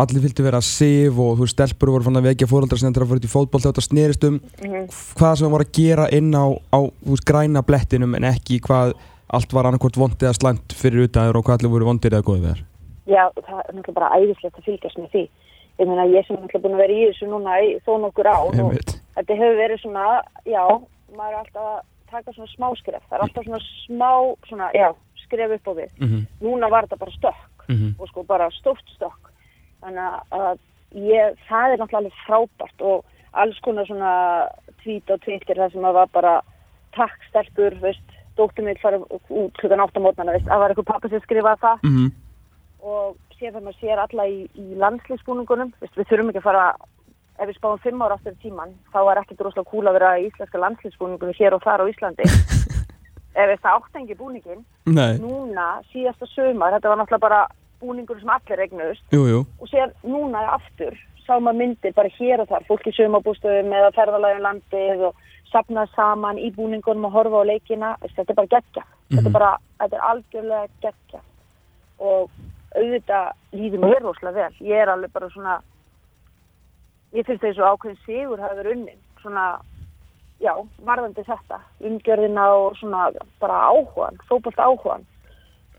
allir 0.02 0.24
fylgti 0.24 0.44
vera 0.44 0.60
sif 0.64 1.16
og 1.16 1.36
þú 1.36 1.44
veist 1.44 1.56
stelpur 1.56 1.92
voru 1.94 2.06
fann 2.06 2.20
að 2.20 2.28
vekja 2.30 2.48
fóröldarsendur 2.50 3.04
að 3.04 3.10
fara 3.10 3.20
út 3.22 3.28
í 3.28 3.32
fótból 3.32 3.62
þetta 3.64 3.84
snerist 3.84 4.24
um 4.28 4.34
mm 4.34 4.70
-hmm. 4.70 4.86
hvað 5.18 5.34
sem 5.38 5.50
voru 5.50 5.64
að 5.64 5.76
gera 5.80 6.08
inn 6.12 6.32
á, 6.34 6.46
á 6.76 6.80
veist, 7.10 7.24
græna 7.24 7.62
blettinum 7.62 8.14
en 8.14 8.24
ekki 8.24 8.60
hvað 8.60 8.94
allt 9.26 9.52
var 9.52 9.66
annarkort 9.66 9.96
vondið 9.96 10.28
að 10.28 10.38
slæmt 10.40 10.72
fyrir 10.72 11.08
utæður 11.08 11.36
og 11.36 11.44
hvað 11.44 11.58
allir 11.58 11.74
voru 11.74 11.88
vondið 11.90 12.12
eða 12.12 12.28
góðið 12.28 12.48
þar 12.48 12.64
Já 13.06 13.24
það 13.46 13.60
er 13.68 13.74
náttúrulega 13.74 13.98
bara 14.00 14.14
æðislegt 14.18 14.58
að 14.58 14.66
fylgjast 14.66 14.98
með 14.98 15.10
því 15.14 15.24
ég 15.78 15.88
meina 15.88 16.04
ég 16.06 16.26
sem 16.26 16.36
náttúrulega 16.36 16.62
búin 16.62 16.76
að 16.76 16.82
vera 16.84 16.92
í 16.92 17.06
þessu 17.08 17.26
núna 17.26 17.50
í 17.62 17.68
þó 17.86 17.92
nokkur 18.00 18.26
á 18.26 18.38
þetta 19.16 19.32
hefur 19.40 19.56
verið 19.62 19.78
svona 19.80 20.04
já 20.44 20.64
maður 21.16 21.32
er 21.32 21.40
alltaf 21.40 21.84
taka 22.10 22.32
svona 22.32 22.52
smá 22.54 22.68
skref, 22.78 23.02
það 23.08 23.18
er 23.18 23.24
alltaf 23.24 23.46
svona 23.46 23.62
smá 23.86 24.12
svona, 24.48 24.68
já, 24.74 24.88
skref 25.24 25.54
upp 25.56 25.70
á 25.70 25.72
við 25.80 25.90
mm 25.98 26.08
-hmm. 26.08 26.22
núna 26.40 26.70
var 26.70 26.86
þetta 26.86 27.02
bara 27.02 27.16
stökk 27.18 27.68
mm 27.68 27.76
-hmm. 27.76 27.92
og 27.98 28.08
sko 28.08 28.22
bara 28.22 28.50
stórt 28.50 28.86
stökk 28.96 29.32
þannig 29.84 30.18
að 30.40 30.58
ég, 30.96 31.38
það 31.48 31.72
er 31.72 31.80
náttúrulega 31.80 32.02
alveg 32.02 32.18
frábært 32.26 32.84
og 32.90 33.04
alls 33.36 33.58
konar 33.64 33.88
svona 33.88 34.12
tvít 34.82 35.10
og 35.12 35.22
tvittir 35.24 35.60
það 35.60 35.72
sem 35.74 35.88
að 35.88 35.98
var 35.98 36.12
bara 36.14 36.34
takk 36.96 37.28
stelpur, 37.28 37.76
veist, 37.82 38.16
dóttur 38.36 38.64
mig 38.64 38.80
fara 38.80 39.00
út 39.00 39.56
klukkan 39.60 39.84
8 39.84 40.00
mótnana, 40.00 40.36
veist, 40.36 40.48
að 40.48 40.62
var 40.62 40.72
eitthvað 40.72 40.90
pappa 40.92 41.12
sem 41.12 41.24
skrifaði 41.24 41.62
það 41.64 41.84
mm 41.84 41.96
-hmm. 41.96 42.10
og 42.92 43.16
sér 43.36 43.52
þegar 43.52 43.64
maður 43.66 43.80
sér 43.80 44.04
alla 44.04 44.26
í, 44.26 44.38
í 44.54 44.66
landslýsbúningunum, 44.82 45.72
veist, 45.80 45.96
við 45.96 46.08
þurfum 46.08 46.30
ekki 46.32 46.42
að 46.44 46.48
fara 46.48 46.66
ef 47.36 47.48
við 47.48 47.58
spáum 47.58 47.80
fimm 47.84 48.02
ára 48.02 48.16
aftur 48.16 48.32
í 48.32 48.42
tíman 48.42 48.72
þá 48.92 49.00
er 49.10 49.20
ekkert 49.20 49.40
rosalega 49.44 49.70
cool 49.70 49.88
að 49.88 49.96
vera 49.98 50.16
í 50.18 50.26
íslenska 50.30 50.60
landslýsbúningunum 50.62 51.36
hér 51.36 51.56
og 51.56 51.62
þar 51.64 51.84
á 51.84 51.90
Íslandi 51.90 52.28
ef 53.42 53.60
það 53.60 53.76
áttengi 53.76 54.16
búningin 54.16 54.64
Nei. 54.88 55.18
núna 55.20 55.82
síðasta 55.92 56.28
sömar 56.32 56.72
þetta 56.76 56.88
var 56.88 57.00
náttúrulega 57.02 57.26
bara 57.28 57.40
búningur 57.80 58.20
sem 58.20 58.30
allir 58.30 58.58
regnust 58.58 59.14
og 59.14 59.68
sér 59.68 59.92
núna 60.02 60.42
aftur 60.56 60.96
sá 61.26 61.38
maður 61.40 61.58
myndir 61.60 61.94
bara 61.94 62.12
hér 62.18 62.42
og 62.42 62.50
þar 62.50 62.66
fólk 62.68 62.86
í 62.86 62.94
sömabústöðum 62.96 63.72
eða 63.74 63.94
ferðalagin 63.96 64.44
landið 64.46 65.06
og 65.08 65.22
sapnað 65.50 65.94
saman 65.94 66.38
í 66.38 66.50
búningunum 66.54 67.08
og 67.08 67.16
horfa 67.16 67.42
á 67.42 67.50
leikina. 67.50 67.94
Þetta 68.02 68.32
er 68.32 68.38
bara 68.40 68.52
geggja. 68.54 68.82
Mm 68.82 68.90
-hmm. 68.90 69.16
þetta, 69.16 69.28
er 69.28 69.30
mhm. 69.30 69.38
bara, 69.38 69.58
þetta 69.80 69.96
er 69.96 70.08
algjörlega 70.10 70.66
geggja. 70.84 71.20
Og 71.98 72.30
auðvitað 72.76 73.32
líður 73.52 73.80
mér 73.84 74.02
rosalega 74.02 74.36
vel. 74.40 74.54
Ég 74.60 74.76
er 74.82 74.88
alveg 74.88 75.12
bara 75.12 75.30
svona 75.30 75.60
ég 77.12 77.26
finnst 77.26 77.42
þessu 77.42 77.62
ákveðin 77.62 78.04
sigur 78.06 78.40
hafa 78.40 78.54
verið 78.54 78.72
unnin. 78.72 79.00
Svona, 79.22 79.60
já, 80.40 80.52
varðandi 80.84 81.22
þetta. 81.24 81.60
Umgjörðina 81.80 82.46
og 82.54 82.76
svona 82.76 83.10
bara 83.40 83.62
áhugan, 83.70 84.18
fókbalt 84.28 84.58
áhugan 84.58 85.06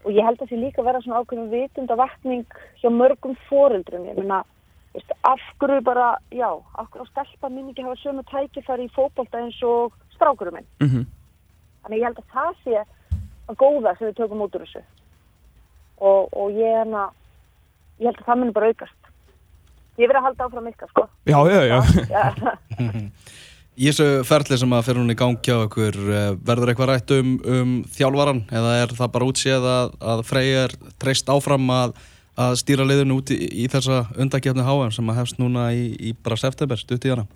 og 0.03 0.11
ég 0.13 0.25
held 0.25 0.41
að 0.41 0.51
það 0.51 0.63
líka 0.65 0.85
vera 0.85 1.01
svona 1.03 1.21
ákveðin 1.21 1.49
vitunda 1.51 1.97
vakning 1.99 2.45
hjá 2.81 2.89
mörgum 2.93 3.35
fóreldrum, 3.49 4.05
ég 4.09 4.19
meina 4.19 4.43
af 5.27 5.41
hverju 5.61 5.81
bara, 5.85 6.17
já, 6.33 6.49
af 6.75 6.89
hverju 6.91 7.05
stelpa 7.11 7.49
mín 7.53 7.69
ekki 7.69 7.85
hafa 7.85 7.99
sömu 8.01 8.23
tækifæri 8.31 8.87
í 8.87 8.93
fókbalta 8.95 9.41
eins 9.41 9.59
og 9.63 9.93
strákurum 10.15 10.57
minn 10.57 10.69
mm 10.81 10.87
-hmm. 10.87 11.05
þannig 11.83 11.99
ég 11.99 12.07
held 12.07 12.19
að 12.19 12.31
það 12.33 12.53
sé 12.63 12.85
að 13.47 13.55
góða 13.55 13.97
sem 13.97 14.07
við 14.07 14.15
tökum 14.15 14.41
út 14.41 14.55
úr 14.55 14.65
þessu 14.65 14.83
og, 15.97 16.33
og 16.33 16.51
ég, 16.51 16.77
hana, 16.77 17.09
ég 17.99 18.05
held 18.05 18.19
að 18.21 18.25
það 18.25 18.37
munir 18.37 18.53
bara 18.53 18.67
aukast 18.67 18.97
Ég 19.97 20.05
verði 20.05 20.19
að 20.19 20.27
halda 20.27 20.45
áfram 20.45 20.67
ykkar 20.69 20.89
sko. 20.91 21.03
Já, 21.25 21.39
já, 21.49 21.61
já. 21.65 21.79
já. 22.05 22.23
Í 23.77 23.91
þessu 23.91 24.23
ferli 24.25 24.57
sem 24.57 24.71
að 24.73 24.87
fyrir 24.87 25.03
hún 25.03 25.13
í 25.13 25.15
gangi 25.17 25.53
á 25.53 25.57
okkur, 25.61 25.97
eh, 26.09 26.29
verður 26.41 26.71
eitthvað 26.71 26.87
rætt 26.89 27.11
um, 27.13 27.33
um 27.45 27.73
þjálfvaran 27.93 28.39
eða 28.49 28.71
er 28.81 28.93
það 28.97 29.11
bara 29.13 29.27
útséð 29.29 29.67
að, 29.69 29.91
að 30.01 30.23
Frey 30.25 30.53
er 30.63 30.73
treyst 30.97 31.29
áfram 31.29 31.69
að, 31.69 31.93
að 32.41 32.55
stýra 32.63 32.87
liðinu 32.89 33.19
út 33.19 33.29
í, 33.35 33.37
í 33.37 33.67
þessa 33.69 34.07
undakefni 34.17 34.65
HM 34.65 34.95
sem 34.95 35.11
að 35.13 35.19
hefst 35.19 35.37
núna 35.37 35.67
í, 35.77 35.91
í 35.93 36.15
bara 36.25 36.39
september, 36.41 36.81
stutt 36.81 37.05
í 37.05 37.11
hana? 37.13 37.27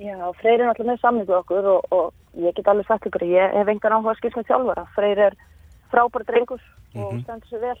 Já, 0.00 0.16
Frey 0.40 0.54
er 0.54 0.64
náttúrulega 0.64 0.94
með 0.94 1.02
samningu 1.04 1.36
okkur 1.42 1.68
og, 1.74 1.92
og 1.92 2.40
ég 2.40 2.56
get 2.56 2.72
alveg 2.72 2.88
sagt 2.88 3.10
ykkur, 3.10 3.26
ég 3.28 3.58
hef 3.58 3.74
engan 3.74 3.98
áhuga 3.98 4.14
að 4.14 4.22
skilja 4.22 4.46
þjálfvara. 4.48 4.86
Frey 4.96 5.12
er 5.28 5.36
frábært 5.92 6.32
drengur 6.32 6.64
og 6.94 6.96
mm 6.96 7.04
-hmm. 7.04 7.22
stendur 7.26 7.52
sér 7.52 7.64
vel 7.66 7.78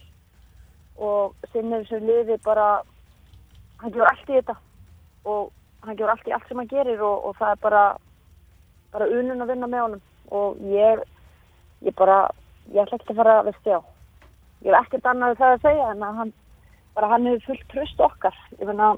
og 1.00 1.34
sinnir 1.52 1.88
sér 1.88 2.04
liði 2.04 2.36
bara 2.44 2.82
hann 3.80 3.92
gjör 3.92 4.06
allt 4.10 4.28
í 4.28 4.36
þetta 4.36 4.56
og 5.24 5.48
hann 5.86 5.98
gjör 5.98 6.12
allt 6.12 6.28
í 6.28 6.34
allt 6.34 6.48
sem 6.48 6.60
hann 6.60 6.70
gerir 6.70 7.02
og, 7.02 7.28
og 7.28 7.36
það 7.38 7.54
er 7.54 7.62
bara 7.62 7.82
bara 8.92 9.08
unun 9.08 9.42
að 9.42 9.54
vinna 9.54 9.70
með 9.70 9.84
honum. 9.86 10.04
Og 10.32 10.60
ég 10.72 11.02
ég 11.82 11.96
bara, 11.98 12.26
ég 12.72 12.84
ætla 12.84 12.98
ekki 12.98 13.14
að 13.14 13.20
fara 13.22 13.38
að 13.40 13.48
vesti 13.50 13.74
á. 13.74 13.80
Ég 14.62 14.70
hef 14.70 14.86
ekkert 14.86 15.08
annað 15.10 15.40
það 15.40 15.54
að 15.54 15.64
segja 15.66 15.88
en 15.90 16.04
að 16.06 16.20
hann 16.20 16.32
bara 16.96 17.08
hann 17.12 17.26
hefur 17.26 17.48
fullt 17.48 17.66
tröst 17.72 18.04
okkar. 18.04 18.36
Ég 18.60 18.68
finna, 18.68 18.92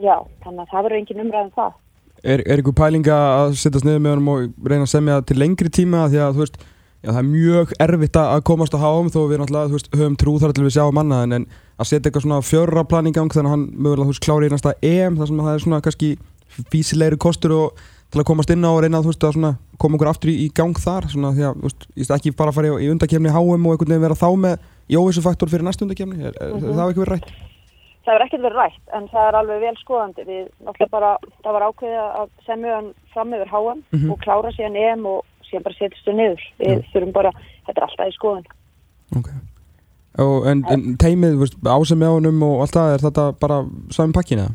já, 0.00 0.16
þannig 0.44 0.64
að 0.64 0.72
það 0.72 0.86
verður 0.88 0.98
engin 1.00 1.24
umræðin 1.26 1.50
um 1.50 1.56
það. 1.58 1.78
Er, 2.22 2.42
er 2.46 2.62
ykkur 2.62 2.76
pælinga 2.78 3.18
að 3.42 3.56
sittast 3.58 3.86
niður 3.86 4.02
með 4.02 4.14
honum 4.14 4.32
og 4.32 4.68
reyna 4.70 4.86
að 4.86 4.92
semja 4.94 5.22
til 5.26 5.38
lengri 5.42 5.72
tíma? 5.74 6.04
Því 6.10 6.20
að 6.22 6.36
þú 6.36 6.44
veist 6.44 6.60
Já, 7.02 7.10
það 7.10 7.18
er 7.18 7.30
mjög 7.32 7.72
erfitt 7.82 8.16
að 8.20 8.42
komast 8.46 8.74
á 8.78 8.78
háum 8.78 9.08
þó 9.10 9.24
við 9.26 9.40
náttúrulega 9.40 9.72
veist, 9.72 9.88
höfum 9.90 10.18
trú 10.20 10.36
þar 10.38 10.52
til 10.54 10.66
við 10.68 10.76
sjáum 10.76 10.94
mannaðin 10.94 11.34
en 11.40 11.46
að 11.74 11.88
setja 11.90 12.06
eitthvað 12.08 12.26
svona 12.28 12.44
fjörra 12.46 12.84
plan 12.86 13.08
í 13.10 13.12
gang 13.16 13.32
þannig 13.34 13.50
að 13.50 13.54
hann 13.56 13.64
mögulega 13.74 14.12
veist 14.12 14.22
klári 14.22 14.46
í 14.46 14.52
næsta 14.52 14.76
EM 14.86 15.16
þar 15.18 15.30
sem 15.30 15.40
það 15.42 15.56
er 15.56 15.64
svona 15.64 15.80
kannski 15.82 16.10
físilegri 16.70 17.18
kostur 17.18 17.56
og 17.56 17.82
til 18.12 18.20
að 18.20 18.28
komast 18.28 18.52
inn 18.54 18.62
á 18.62 18.70
og 18.70 18.82
reyna 18.84 19.00
að, 19.00 19.08
veist, 19.10 19.24
að 19.26 19.56
koma 19.82 19.98
okkur 19.98 20.12
aftur 20.12 20.30
í, 20.30 20.36
í 20.44 20.48
gang 20.54 20.78
þar 20.78 21.08
svona 21.10 21.32
því 21.34 21.48
að 21.48 22.16
ekki 22.18 22.34
bara 22.38 22.54
fara 22.54 22.70
í, 22.76 22.90
undakefni 22.92 23.32
háum 23.32 23.66
og 23.66 23.74
einhvern 23.74 23.96
veginn 23.96 24.04
vera 24.04 24.18
þá 24.22 24.28
með 24.44 24.68
í 24.92 25.00
óvissu 25.00 25.24
faktor 25.24 25.50
fyrir 25.50 25.66
næstu 25.66 25.88
undakefni 25.88 26.20
er, 26.20 26.36
er, 26.36 26.52
mm 26.52 26.60
-hmm. 26.60 26.76
það 26.76 26.92
ekki 26.92 27.02
verið 27.02 27.14
rætt? 27.16 27.32
Það 28.02 28.14
verið 28.14 28.26
ekkert 28.26 28.44
verið 28.46 28.60
rætt 28.60 28.94
en 28.98 29.04
það 29.10 29.28
er 29.28 29.38
alveg 29.40 29.60
vel 29.62 29.76
skoðandi 29.80 30.24
við 30.28 30.44
náttúrulega 30.62 30.94
bara, 30.94 31.10
það 31.42 31.56
var 31.56 31.66
ákveðið 31.66 32.00
að 32.04 32.30
semja 32.46 32.76
hann 32.76 32.90
fram 33.14 33.34
yfir 33.34 33.52
háan 33.54 33.82
mm 33.82 33.98
-hmm. 33.98 34.12
og 34.12 34.18
klára 34.22 34.54
síðan 34.54 34.76
EM 34.76 35.06
og 35.06 35.24
síðan 35.52 35.66
bara 35.68 35.78
setjast 35.78 36.08
þau 36.08 36.16
niður. 36.18 36.44
Við 36.58 36.84
þurfum 36.92 37.14
bara, 37.14 37.32
þetta 37.68 37.78
er 37.78 37.88
alltaf 37.88 38.10
í 38.10 38.16
skoðun. 38.16 38.50
Ok, 39.20 39.28
og 40.24 40.48
en, 40.48 40.64
en 40.72 40.84
teimið 41.00 41.44
ásem 41.68 42.00
með 42.00 42.16
honum 42.16 42.44
og 42.48 42.64
allt 42.64 42.76
það 42.78 42.94
er 42.94 43.06
þetta 43.06 43.26
bara 43.44 43.60
saman 43.92 44.16
pakkina? 44.16 44.48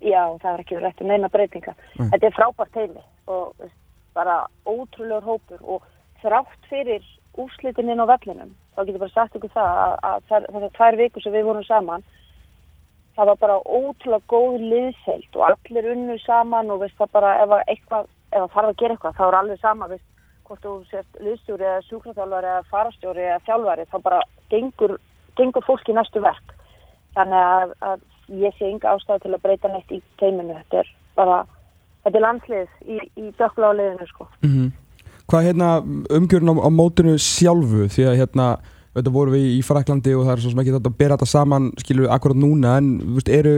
Já, 0.00 0.22
það 0.40 0.50
er 0.52 0.62
ekki 0.62 0.76
verið 0.78 0.90
eftir 0.92 1.08
meina 1.10 1.30
breytinga. 1.32 1.74
Mm. 1.98 2.10
þetta 2.14 2.28
er 2.28 2.36
frábært 2.36 2.74
teimi 2.76 3.04
og 3.28 3.70
bara 4.16 4.36
ótrúlegur 4.66 5.26
hópur 5.26 5.62
og 5.76 5.86
þrátt 6.22 6.68
fyrir 6.70 7.04
úrslitin 7.38 7.90
inn 7.92 8.02
á 8.02 8.06
vellinum, 8.10 8.54
þá 8.74 8.84
getur 8.84 9.02
bara 9.04 9.14
sagt 9.14 9.36
ykkur 9.38 9.52
það 9.54 9.80
að, 9.82 9.92
að 10.08 10.46
þessar 10.54 10.72
tvær 10.78 10.98
vikur 10.98 11.24
sem 11.24 11.34
við 11.34 11.46
vorum 11.46 11.66
saman, 11.66 12.06
það 13.18 13.30
var 13.30 13.40
bara 13.42 13.58
ótrúlega 13.62 14.30
góð 14.30 14.56
liðseld 14.72 15.38
og 15.38 15.44
allir 15.48 15.90
unnu 15.94 16.18
saman 16.24 16.72
og 16.74 16.82
veist 16.84 16.98
það 16.98 17.14
bara 17.18 17.34
ef 17.42 17.54
að 17.54 17.64
eitthvað, 17.74 18.08
ef 18.32 18.38
það 18.38 18.54
þarf 18.56 18.70
að 18.70 18.80
gera 18.82 18.96
eitthvað, 18.96 19.18
þá 19.18 19.24
er 19.28 19.38
alveg 19.40 19.62
sama, 19.62 19.90
veist, 19.92 20.08
hvort 20.48 20.64
þú 20.64 20.74
sért 20.90 21.20
liðstjóri 21.24 21.66
eða 21.66 21.84
sjúkraþjálfari 21.88 22.50
eða 22.52 22.64
farastjóri 22.72 23.26
eða 23.26 23.42
þjálfari, 23.46 23.84
þá 23.92 23.98
bara 24.06 24.20
gengur, 24.52 24.96
gengur 25.38 25.66
fólk 25.66 25.88
í 25.88 25.96
næstu 25.96 26.22
verk. 26.24 26.54
Þannig 27.16 27.44
að, 27.44 27.74
að 27.90 28.02
ég 28.44 28.56
sé 28.56 28.70
ynga 28.72 28.94
ástæði 28.94 29.24
til 29.24 29.34
að 29.34 29.44
breyta 29.44 29.72
neitt 29.72 29.94
í 29.94 30.00
teiminu. 30.20 30.56
Þetta 30.62 30.82
er 30.82 30.90
bara, 31.18 31.38
þetta 32.06 32.20
er 32.20 32.26
landslið 32.26 32.74
í, 32.86 32.98
í 33.20 33.30
dökla 33.38 33.72
á 33.72 33.78
liðinu, 33.78 34.08
sko. 34.10 34.28
Mm 34.44 34.54
-hmm. 34.54 34.72
Hvað 35.28 35.44
hérna 35.44 35.70
umgjörun 36.16 36.52
á, 36.52 36.64
á 36.64 36.70
mótinu 36.72 37.18
sjálfu 37.20 37.88
því 37.92 38.08
að 38.08 38.18
hérna 38.22 38.46
þetta 38.96 39.12
voru 39.12 39.34
við 39.36 39.58
í 39.58 39.60
Fraklandi 39.66 40.14
og 40.16 40.24
það 40.26 40.32
er 40.32 40.42
svo 40.42 40.52
sem 40.52 40.62
ekki 40.62 40.74
þetta 40.74 40.90
að 40.92 40.98
bera 40.98 41.16
þetta 41.18 41.30
saman 41.30 41.70
við 41.88 42.08
akkurat 42.08 42.40
núna 42.40 42.76
en 42.80 42.88
veist, 43.16 43.28
eru, 43.28 43.54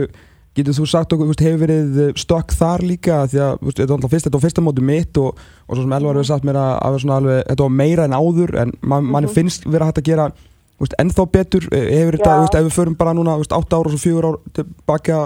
getur 0.57 0.75
þú 0.75 0.85
sagt 0.89 1.13
okkur, 1.15 1.33
hefur 1.39 1.59
verið 1.61 1.99
stökk 2.19 2.53
þar 2.59 2.83
líka 2.83 3.23
því 3.31 3.41
að 3.45 3.65
veist, 3.65 3.79
þetta 3.79 3.97
var 3.97 4.11
fyrst, 4.11 4.27
þetta 4.27 4.37
var 4.37 4.45
fyrsta 4.45 4.63
mótu 4.65 4.85
mitt 4.85 5.19
og, 5.21 5.41
og 5.67 5.75
svo 5.75 5.83
sem 5.85 5.97
Elvar 5.97 6.19
hefur 6.19 6.29
sagt 6.31 6.47
mér 6.47 6.59
að, 6.59 6.71
að 6.87 7.11
alveg, 7.17 7.43
þetta 7.49 7.67
var 7.67 7.75
meira 7.81 8.07
en 8.07 8.17
áður 8.17 8.55
en 8.59 8.73
man, 8.81 9.05
mm 9.05 9.15
-hmm. 9.15 9.35
finnst 9.35 9.67
verið 9.67 9.81
að 9.81 9.91
hægt 9.91 10.01
að 10.01 10.09
gera 10.09 10.31
veist, 10.81 10.95
ennþá 10.99 11.25
betur, 11.31 11.67
hefur 11.71 12.17
þetta, 12.17 12.37
veist, 12.41 12.55
ef 12.55 12.67
við 12.67 12.77
förum 12.79 12.97
bara 12.97 13.13
núna 13.13 13.37
8 13.39 13.55
ára 13.55 13.87
og 13.87 13.93
svo 13.95 14.01
4 14.03 14.27
ára 14.27 14.37
tilbaka, 14.57 15.17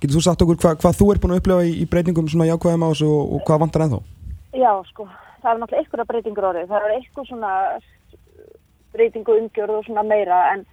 getur 0.00 0.16
þú 0.16 0.22
sagt 0.22 0.42
okkur 0.42 0.56
hva, 0.56 0.76
hvað 0.80 0.98
þú 1.00 1.10
er 1.12 1.20
búin 1.20 1.34
að 1.34 1.42
upplifa 1.42 1.66
í, 1.66 1.72
í 1.82 1.86
breytingum 1.86 2.28
svona 2.28 2.48
jákvæðum 2.48 2.86
á 2.86 2.92
þessu 2.92 3.08
og, 3.10 3.34
og 3.34 3.40
hvað 3.46 3.60
vantar 3.66 3.84
ennþá? 3.84 4.00
Já, 4.52 4.72
sko 4.92 5.08
það 5.42 5.50
er 5.50 5.58
náttúrulega 5.60 5.82
einhverja 5.82 6.08
breytingur 6.10 6.48
orðið, 6.48 6.70
það 6.70 6.86
er 6.86 6.94
eitthvað 6.96 7.28
svona 7.28 7.52
breytingu 8.92 9.36
umgjörð 9.40 9.78
og 9.78 9.86
svona 9.86 10.04
meira 10.06 10.40
en 10.52 10.64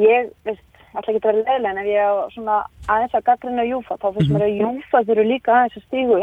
ég, 0.00 0.30
veist, 0.46 0.69
alltaf 0.94 1.14
getur 1.14 1.32
verið 1.32 1.46
leiðilega 1.46 1.70
en 1.70 1.78
ef 1.82 1.86
ég 1.90 2.00
er 2.00 2.32
svona 2.34 2.56
aðeins 2.88 3.14
að 3.14 3.26
gaggrina 3.28 3.64
Júfa, 3.68 3.96
þá 4.00 4.08
finnst 4.14 4.32
mér 4.32 4.42
mm 4.42 4.46
-hmm. 4.46 4.48
að 4.48 4.60
Júfa 4.60 5.04
þurfu 5.06 5.24
líka 5.28 5.54
aðeins 5.54 5.76
að 5.76 5.86
stígu 5.86 6.20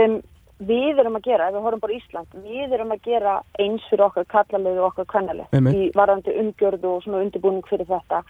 um, 0.00 0.16
við 0.58 0.98
erum 0.98 1.16
að 1.16 1.26
gera, 1.28 1.48
ef 1.48 1.54
við 1.54 1.64
horfum 1.66 1.80
bara 1.84 1.96
Ísland 1.96 2.28
við 2.48 2.72
erum 2.72 2.92
að 2.92 3.04
gera 3.04 3.42
eins 3.58 3.88
fyrir 3.90 4.06
okkar 4.08 4.24
kallalegu 4.24 4.80
og 4.80 4.88
okkar 4.90 5.06
kvennalegu 5.12 5.72
í 5.76 5.90
varandi 5.94 6.32
umgjörðu 6.40 6.88
og 6.96 7.02
svona 7.04 7.22
undirbúning 7.24 7.66
fyrir 7.68 7.86
þetta. 7.86 8.22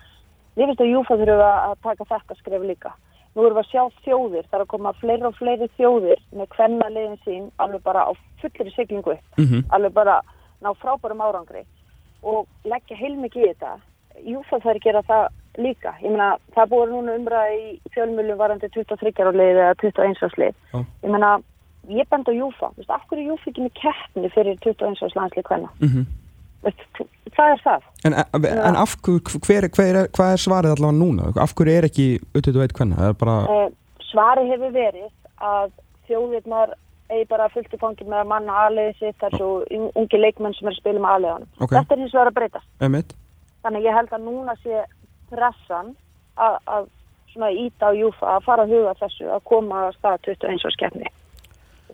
Við 0.57 0.67
finnst 0.67 0.81
að 0.81 0.93
Júfa 0.95 1.19
þurfu 1.21 1.43
að 1.43 1.77
taka 1.83 2.05
þetta 2.05 2.35
skref 2.35 2.63
líka. 2.63 2.91
Nú 3.37 3.45
erum 3.45 3.59
við 3.59 3.65
að 3.65 3.71
sjá 3.71 3.83
þjóðir, 4.05 4.45
það 4.49 4.59
er 4.59 4.65
að 4.65 4.73
koma 4.73 4.93
fleiri 4.97 5.27
og 5.29 5.35
fleiri 5.37 5.69
þjóðir 5.77 6.21
með 6.33 6.47
hvenna 6.57 6.89
leiðin 6.89 7.19
sín 7.25 7.51
alveg 7.59 7.83
bara 7.85 8.09
á 8.09 8.13
fullri 8.41 8.71
siglingu 8.73 9.19
mm 9.37 9.45
-hmm. 9.45 9.63
alveg 9.71 9.93
bara 9.93 10.23
ná 10.63 10.75
frábærum 10.75 11.21
árangri 11.21 11.63
og 12.23 12.47
leggja 12.65 12.97
heilmikið 12.97 13.45
í 13.45 13.49
þetta 13.49 13.77
Júfa 14.25 14.61
þarf 14.61 14.73
að 14.75 14.85
gera 14.87 15.03
það 15.07 15.27
líka 15.63 15.95
ég 16.03 16.13
meina, 16.13 16.31
það 16.55 16.71
búið 16.73 16.93
núna 16.93 17.17
umræði 17.17 17.59
í 17.63 17.93
fjölmjölum 17.95 18.41
varandi 18.41 18.71
23 18.75 19.25
árleið 19.25 19.63
eða 19.63 19.75
21 19.83 20.23
árslið 20.29 20.55
oh. 20.77 20.85
ég 21.05 21.15
meina, 21.15 21.33
ég 21.89 22.13
bend 22.13 22.29
á 22.29 22.33
Júfa 22.37 22.71
af 22.87 23.09
hverju 23.09 23.33
Júfa 23.33 23.51
ekki 23.51 23.67
með 23.67 23.75
keppni 23.81 24.33
fyrir 24.35 24.61
21 24.65 25.03
árslandslið 25.07 25.49
hvenna 25.51 25.73
mm 25.81 25.89
-hmm. 25.89 26.07
það 27.37 27.53
er 27.55 27.63
það 27.65 27.83
En, 28.07 28.15
en 28.15 28.77
af 28.77 28.97
hverju, 29.03 29.41
hver, 29.47 29.69
hvað 30.15 30.33
er 30.33 30.43
svarið 30.43 30.75
allavega 30.77 30.99
núna? 30.99 31.33
Af 31.43 31.55
hverju 31.55 31.73
er 31.75 31.89
ekki 31.89 32.07
21 32.35 32.77
hvenna? 32.79 33.13
Bara... 33.19 33.37
Eh, 33.51 33.69
svarið 34.13 34.53
hefur 34.53 34.73
verið 34.73 35.09
að 35.43 35.71
þjóðirnar 36.07 36.75
eigi 37.11 37.27
bara 37.31 37.49
fullt 37.55 37.75
í 37.75 37.79
fangin 37.81 38.11
með 38.11 38.23
að 38.23 38.31
manna 38.33 38.59
aðliðið 38.67 38.99
sitt 38.99 39.27
svo 39.37 39.51
ungi 39.71 40.21
leikmenn 40.21 40.55
sem 40.57 40.69
er 40.69 40.75
að 40.75 40.81
spila 40.81 41.03
með 41.03 41.13
aðliðanum. 41.15 41.51
Okay. 41.59 41.79
Þetta 41.79 41.95
er 41.95 42.03
hins 42.03 42.17
vegar 42.17 42.31
að 42.31 42.39
breytast. 42.39 42.69
Emitt. 42.87 43.15
Þannig 43.67 43.89
ég 43.89 43.97
held 43.99 44.13
að 44.15 44.23
núna 44.23 44.55
sé 44.63 44.85
pressan 45.33 45.97
að, 46.39 46.59
að 46.71 46.85
svona 47.33 47.51
íta 47.51 47.91
á 47.91 47.99
Júfa 47.99 48.37
að 48.37 48.45
fara 48.47 48.63
að 48.63 48.75
huga 48.77 48.93
þessu 49.01 49.27
að 49.35 49.43
koma 49.51 49.81
að 49.89 49.97
stað 49.99 50.29
21 50.29 50.69
árs 50.69 50.79
keppni. 50.79 51.11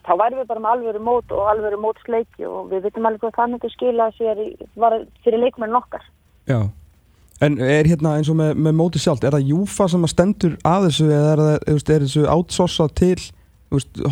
Þá 0.03 0.13
væri 0.19 0.39
við 0.41 0.47
bara 0.51 0.61
með 0.61 0.75
alvöru 0.75 1.03
mót 1.07 1.33
og 1.33 1.49
alvöru 1.49 1.81
mótsleiki 1.81 2.45
og 2.45 2.69
við 2.73 2.89
vitum 2.89 3.09
alveg 3.09 3.25
hvað 3.25 3.37
það 3.39 3.51
myndi 3.55 3.73
skila 3.73 4.11
sér 4.19 4.45
fyrir 5.25 5.41
leikmenn 5.41 5.79
okkar. 5.79 6.05
Já. 6.51 6.61
En 7.43 7.57
er 7.59 7.89
hérna 7.89 8.19
eins 8.19 8.29
og 8.31 8.37
með, 8.39 8.53
með 8.67 8.75
móti 8.79 9.01
sjálf, 9.03 9.23
er 9.25 9.35
það 9.35 9.49
Júfa 9.55 9.89
sem 9.91 10.05
að 10.05 10.13
stendur 10.13 10.59
að 10.69 10.89
þessu 10.91 11.07
eða 11.09 11.31
er, 11.33 11.45
það, 11.47 11.95
er 11.95 12.05
þessu 12.05 12.27
outsourcað 12.37 12.93
til 13.01 13.17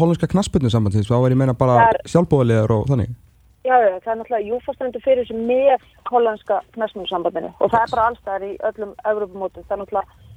hollandska 0.01 0.31
knasputnu 0.33 0.73
sambandsins, 0.73 1.11
þá 1.11 1.19
er 1.19 1.35
ég 1.35 1.43
meina 1.43 1.55
bara 1.59 1.91
sjálfbóðalegar 2.09 2.73
og 2.79 2.89
þannig 2.89 3.13
Já, 3.61 3.75
það 3.77 4.09
er 4.09 4.19
náttúrulega 4.21 4.49
júfastrendur 4.49 5.03
fyrir 5.05 5.27
þessu 5.29 5.37
með 5.37 5.83
hollandska 6.09 6.63
knasputnu 6.73 7.11
sambandinu 7.11 7.51
og 7.61 7.69
það 7.69 7.83
er 7.83 7.91
bara 7.93 8.05
allstæðar 8.09 8.45
í 8.47 8.53
öllum 8.71 8.93
Európamótum, 9.11 9.67
það 9.69 9.75
er 9.75 9.81
náttúrulega 9.83 10.29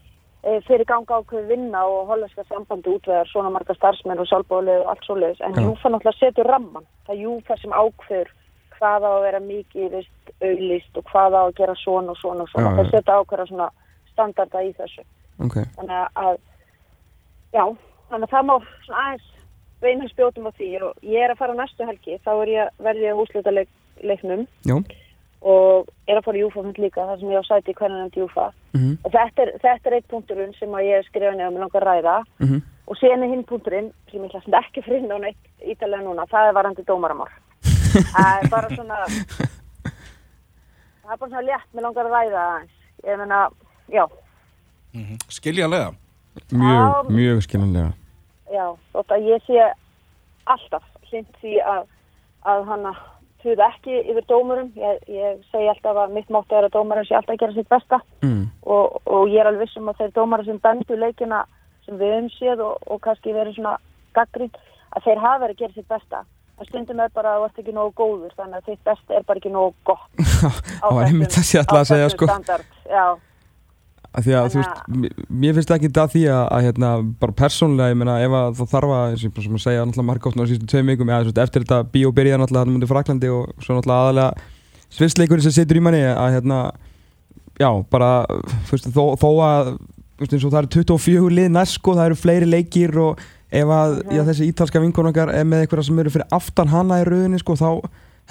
e, 0.43 0.57
fyrir 0.67 0.87
ganga 0.89 1.19
ákveð 1.21 1.45
vinna 1.53 1.85
og 1.87 2.09
hollandska 2.11 2.43
sambandi 2.49 2.91
útveðar 2.91 3.31
svona 3.31 3.53
marga 3.55 3.75
starfsmenn 3.77 4.19
og 4.19 4.27
sjálfbóðalegar 4.27 4.83
og 4.83 4.91
allt 4.91 5.07
svoleiðis, 5.07 5.39
en 5.39 5.55
Já. 5.55 5.63
júfa 5.69 5.93
náttúrulega 5.93 6.19
setur 6.19 6.51
ramman, 6.51 6.89
það 7.07 7.15
er 7.15 7.21
júfa 7.23 7.57
sem 7.61 7.77
ákveður 7.79 8.33
hvað 8.75 9.07
á 9.07 9.11
að 9.13 9.23
vera 9.29 9.41
mikið 9.47 9.95
veist, 9.95 10.33
auðlist 10.43 10.99
og 10.99 11.07
hvað 11.13 11.39
á 11.39 11.41
að 11.45 11.55
gera 11.61 11.79
svona 11.79 12.11
og 12.11 12.19
svona 12.19 12.43
og 12.43 12.51
svona, 12.51 12.75
það 12.81 12.91
setur 12.91 13.21
ákveða 13.21 13.49
svona 13.53 13.69
standarda 14.11 14.65
í 14.67 14.73
þessu. 14.81 15.07
Okay. 15.47 15.63
þannig 15.79 16.19
að, 16.19 16.35
já 17.55 17.63
þannig 18.11 18.27
að 18.27 18.33
það 18.35 18.49
má 18.49 18.55
aðeins 18.57 19.31
veina 19.83 20.09
spjótum 20.09 20.49
á 20.49 20.51
því 20.57 20.69
og 20.87 21.05
ég 21.05 21.23
er 21.23 21.33
að 21.33 21.39
fara 21.41 21.55
næstu 21.57 21.87
helgi 21.87 22.19
þá 22.25 22.31
er 22.33 22.51
ég 22.53 22.83
verðið 22.85 23.09
að 23.11 23.19
húsleita 23.19 23.53
leik, 23.53 23.71
leiknum 24.03 24.45
Jó. 24.69 24.77
og 25.53 25.89
er 26.07 26.19
að 26.19 26.25
fara 26.27 26.39
í 26.39 26.43
Júfa 26.43 26.63
líka 26.77 27.07
þar 27.07 27.19
sem 27.21 27.33
ég 27.33 27.43
á 27.43 27.49
sæti 27.49 27.73
í 27.73 27.77
hvernig 27.77 27.99
nefndi 28.01 28.23
Júfa 28.23 28.47
mm 28.73 28.79
-hmm. 28.81 28.97
og 29.03 29.09
þetta 29.15 29.41
er, 29.43 29.49
þetta 29.63 29.89
er 29.89 29.95
eitt 29.97 30.11
punkturinn 30.11 30.53
sem 30.59 30.69
ég 30.69 30.99
er 30.99 31.07
skrifað 31.07 31.37
nefnum 31.37 31.53
með 31.53 31.63
langar 31.65 31.87
ræða 31.87 32.17
mm 32.39 32.47
-hmm. 32.47 32.61
og 32.87 32.97
síðan 32.97 33.23
er 33.23 33.33
hinn 33.33 33.49
punkturinn 33.51 33.89
sem 34.11 34.23
ég 34.23 34.31
hlast 34.31 34.59
ekki 34.61 34.81
frinn 34.81 35.11
á 35.11 35.17
neitt 35.19 35.43
ítalega 35.61 36.03
núna 36.03 36.25
það 36.31 36.47
er 36.47 36.53
varandi 36.53 36.83
dómaramál 36.83 37.31
það 38.15 38.43
er 38.43 38.49
bara 38.49 38.69
svona 38.75 38.97
það 41.03 41.11
er 41.11 41.17
bara 41.19 41.29
svona 41.29 41.47
létt 41.49 41.69
með 41.73 41.81
langar 41.81 42.05
ræða 42.05 42.43
ég 43.03 43.17
meina, 43.17 43.49
já 43.89 44.05
mm 44.93 45.03
-hmm. 45.03 45.17
Skiljanlega 45.29 45.93
Mjög, 46.51 47.09
mjög 47.09 47.43
skiljanlega 47.43 47.93
já, 48.53 48.67
þótt 48.93 49.15
að 49.15 49.31
ég 49.31 49.47
sé 49.47 49.65
alltaf 50.49 50.85
hlind 51.09 51.41
því 51.41 51.57
að, 51.73 51.87
að 52.49 52.65
hann 52.69 52.85
að 52.91 53.01
tuða 53.43 53.69
ekki 53.73 53.97
yfir 54.11 54.27
dómurum. 54.29 54.69
Ég, 54.79 55.01
ég 55.11 55.41
segi 55.51 55.71
alltaf 55.71 55.99
að 56.05 56.13
mitt 56.17 56.29
máttu 56.33 56.57
er 56.57 56.67
að 56.67 56.77
dómurum 56.77 57.07
sé 57.07 57.17
alltaf 57.17 57.35
að 57.35 57.41
gera 57.43 57.57
sitt 57.57 57.71
besta. 57.71 57.99
Mm. 58.23 58.45
og, 58.63 59.01
og 59.05 59.25
ég 59.31 59.41
er 59.41 59.49
alveg 59.49 59.67
vissum 59.67 59.89
að 59.91 60.03
þeir 60.03 60.13
dómurum 60.19 60.47
sem 60.47 60.61
bendu 60.63 60.99
leikina 60.99 61.43
sem 61.83 61.97
við 61.99 62.15
höfum 62.15 62.29
séð 62.37 62.63
og, 62.63 62.87
og 62.87 63.01
kannski 63.03 63.35
verið 63.35 63.57
svona 63.57 63.75
gaggrínt 64.15 64.55
að 64.93 65.09
þeir 65.09 65.25
hafa 65.25 65.43
verið 65.43 65.57
að 65.57 65.61
gera 65.63 65.77
sitt 65.77 65.91
besta. 65.91 66.23
En 66.61 66.69
stundum 66.69 67.01
er 67.01 67.11
bara 67.11 67.33
að 67.33 67.41
það 67.41 67.49
ert 67.49 67.61
ekki 67.63 67.75
nógu 67.75 67.93
góður 67.97 68.33
þannig 68.37 68.59
að 68.59 68.67
þitt 68.69 68.83
besta 68.87 69.15
er 69.17 69.27
bara 69.27 69.41
ekki 69.41 69.51
nógu 69.51 69.73
gott. 69.89 70.09
Á 70.85 70.87
þessum 70.87 71.23
sko. 72.13 72.29
standard 72.29 72.83
já 72.87 73.05
að 74.13 74.27
því 74.27 74.33
að 74.37 74.47
þú 74.53 74.59
veist, 74.59 74.81
mér 75.41 75.55
finnst 75.57 75.71
ekki 75.73 75.89
það 75.93 76.11
því 76.13 76.23
að, 76.29 76.41
að 76.55 76.65
hérna, 76.67 76.89
bara 77.21 77.35
persónulega, 77.39 77.93
ég 77.93 77.99
meina 77.99 78.17
ef 78.21 78.35
að 78.37 78.57
það 78.59 78.71
þarf 78.73 78.93
að, 78.97 79.05
eins 79.13 79.23
og 79.25 79.39
ég 79.39 79.63
segja 79.63 79.85
náttúrulega 79.87 80.09
margótt 80.09 80.37
á 80.37 80.43
síðustu 80.43 80.69
tveim 80.69 80.91
vikum, 80.93 81.09
eða 81.09 81.45
eftir 81.45 81.65
þetta 81.65 81.79
bíó 81.93 82.11
byrja 82.13 82.39
náttúrulega 82.41 82.67
hann 82.67 82.75
mútið 82.75 82.91
Fraklandi 82.93 83.31
og 83.33 83.63
svo 83.63 83.77
náttúrulega 83.79 84.05
aðalega 84.05 84.51
svinsleikurinn 84.93 85.45
sem 85.47 85.55
situr 85.55 85.79
í 85.79 85.83
manni 85.83 86.03
að 86.05 86.37
hérna, 86.37 86.59
já, 87.57 87.69
bara 87.89 88.11
veist, 88.69 88.89
þó, 88.93 89.03
þó 89.17 89.29
að, 89.47 89.71
veist, 90.21 90.37
eins 90.37 90.45
og 90.45 90.53
það 90.53 90.61
eru 90.61 90.73
24 90.77 91.33
lið 91.39 91.51
næst 91.57 91.79
sko, 91.79 91.97
það 91.97 92.11
eru 92.11 92.21
fleiri 92.21 92.51
leikir 92.53 92.97
og 93.01 93.25
ef 93.53 93.73
að, 93.79 93.99
já, 94.13 94.21
þessi 94.29 94.49
ítalska 94.51 94.81
vinkonungar 94.83 95.33
er 95.33 95.49
með 95.49 95.65
eitthvað 95.65 95.87
sem 95.89 96.05
eru 96.05 96.13
fyrir 96.13 96.37
aftan 96.37 96.73
hana 96.73 97.01
í 97.01 97.07
rauninni 97.09 97.41
sko, 97.41 97.57
þá 97.57 97.69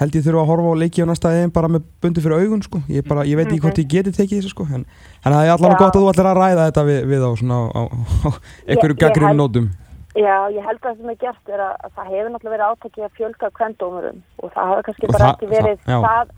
held 0.01 0.15
ég 0.17 0.25
þurfa 0.25 0.41
að 0.41 0.49
horfa 0.49 0.73
á 0.73 0.81
leiki 0.81 1.05
á 1.05 1.07
næsta 1.09 1.31
eðin 1.35 1.53
bara 1.53 1.69
með 1.69 1.85
bundi 2.01 2.23
fyrir 2.23 2.41
augun 2.41 2.63
sko. 2.65 2.81
ég, 2.89 3.05
bara, 3.05 3.25
ég 3.29 3.37
veit 3.37 3.47
ekki 3.47 3.61
hvort 3.61 3.81
ég 3.81 3.89
geti 3.91 4.13
tekið 4.15 4.41
þessu 4.41 4.53
sko. 4.53 4.65
en 4.73 4.85
það 5.21 5.37
er 5.37 5.53
allavega 5.53 5.79
gott 5.83 5.95
að 5.95 6.01
þú 6.01 6.11
ætlar 6.11 6.29
að 6.31 6.39
ræða 6.41 6.67
þetta 6.69 6.83
við, 6.89 6.99
við 7.11 7.25
á, 7.25 7.29
svona, 7.41 7.59
á, 7.69 7.81
á 8.25 8.29
einhverju 8.67 8.99
gaggrinum 9.03 9.41
nótum 9.41 9.71
Já, 10.13 10.45
ég 10.53 10.61
held 10.61 10.77
að 10.77 10.83
það 10.85 10.97
sem 10.99 11.09
er 11.09 11.19
gert 11.23 11.49
er 11.49 11.61
að, 11.63 11.71
að 11.85 11.93
það 11.97 12.09
hefur 12.13 12.27
náttúrulega 12.33 12.53
verið 12.53 12.73
átakið 12.73 13.05
að 13.05 13.15
fjölga 13.17 13.47
kvendómurum 13.57 14.19
og 14.37 14.51
það 14.53 14.67
hafa 14.71 14.83
kannski 14.87 15.07
og 15.07 15.13
bara 15.15 15.23
það, 15.23 15.33
ekki 15.33 15.49
verið 15.53 15.79
það, 15.87 16.03
það, 16.03 16.35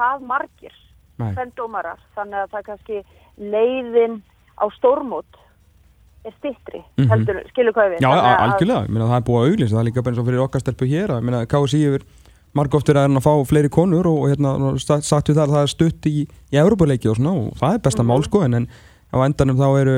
það 0.00 0.26
margir 0.32 0.74
kvendómarar 1.22 2.02
þannig 2.18 2.42
að 2.42 2.52
það 2.52 2.66
kannski 2.68 3.00
leiðin 3.54 4.18
á 4.60 4.64
stórmót 4.76 5.40
er 6.24 6.34
stittri, 6.38 6.80
mm 6.80 7.00
-hmm. 7.00 7.08
heldur, 7.12 7.40
skilur 7.52 7.74
hvað 7.76 7.94
við 7.94 8.04
Já, 8.04 8.10
algjörlega, 8.12 8.84
það 8.92 9.16
er 9.16 9.24
búið 9.28 9.40
að 9.40 9.48
auglýsa 9.48 9.74
það 9.74 9.80
er 9.80 9.88
líka 9.88 10.04
bara 10.04 10.12
eins 10.12 10.20
og 10.20 10.28
fyrir 10.28 10.44
okkar 10.44 10.60
stelpu 10.60 10.88
hér 10.88 11.16
að 11.16 11.48
KSI 11.52 11.80
yfir 11.88 12.06
margóftur 12.54 12.96
er 12.96 13.08
hann 13.08 13.18
að 13.18 13.26
fá 13.26 13.32
fleiri 13.48 13.70
konur 13.72 14.06
og, 14.10 14.24
og 14.24 14.32
hérna 14.32 14.74
sagt 14.78 15.30
við 15.30 15.38
það 15.38 15.44
að 15.44 15.54
það 15.54 15.62
er 15.62 15.72
stutt 15.72 16.10
í, 16.10 16.24
í 16.24 16.60
Európa-leiki 16.60 17.10
og 17.10 17.18
svona 17.18 17.34
og 17.40 17.56
það 17.60 17.74
er 17.74 17.84
besta 17.86 18.02
mm 18.02 18.10
-hmm. 18.10 18.14
mál 18.14 18.24
sko 18.24 18.42
en 18.44 18.68
á 19.14 19.16
endanum 19.24 19.58
þá 19.58 19.68
eru 19.80 19.96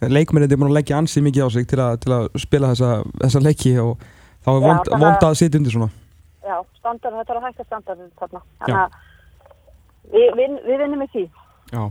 leikmennið 0.00 0.56
búin 0.58 0.70
að 0.70 0.78
leggja 0.78 0.98
ansið 0.98 1.22
mikið 1.22 1.46
á 1.46 1.48
sig 1.50 1.66
til 1.68 1.80
að, 1.80 2.00
til 2.00 2.12
að 2.12 2.28
spila 2.36 2.70
þessa, 2.72 3.04
þessa 3.22 3.40
leiki 3.40 3.78
og 3.78 3.98
þá 4.44 4.50
er 4.50 4.60
Já, 4.60 4.66
vond, 4.66 4.88
að- 4.88 5.00
vond 5.00 5.22
að 5.22 5.34
sitja 5.34 5.58
undir 5.58 5.72
svona 5.72 5.90
Já, 6.44 6.60
standarinn, 6.76 7.18
þetta 7.22 7.32
er 7.32 7.38
að 7.38 7.46
hækka 7.48 7.64
standarinn 7.64 8.10
þarna. 8.20 8.40
Já. 8.44 8.64
Þannig 8.64 8.80
að 8.82 8.90
við, 10.12 10.26
við, 10.36 10.56
við 10.66 10.82
vinnum 10.82 11.04
í 11.04 11.06
því. 11.12 11.22
Já, 11.72 11.84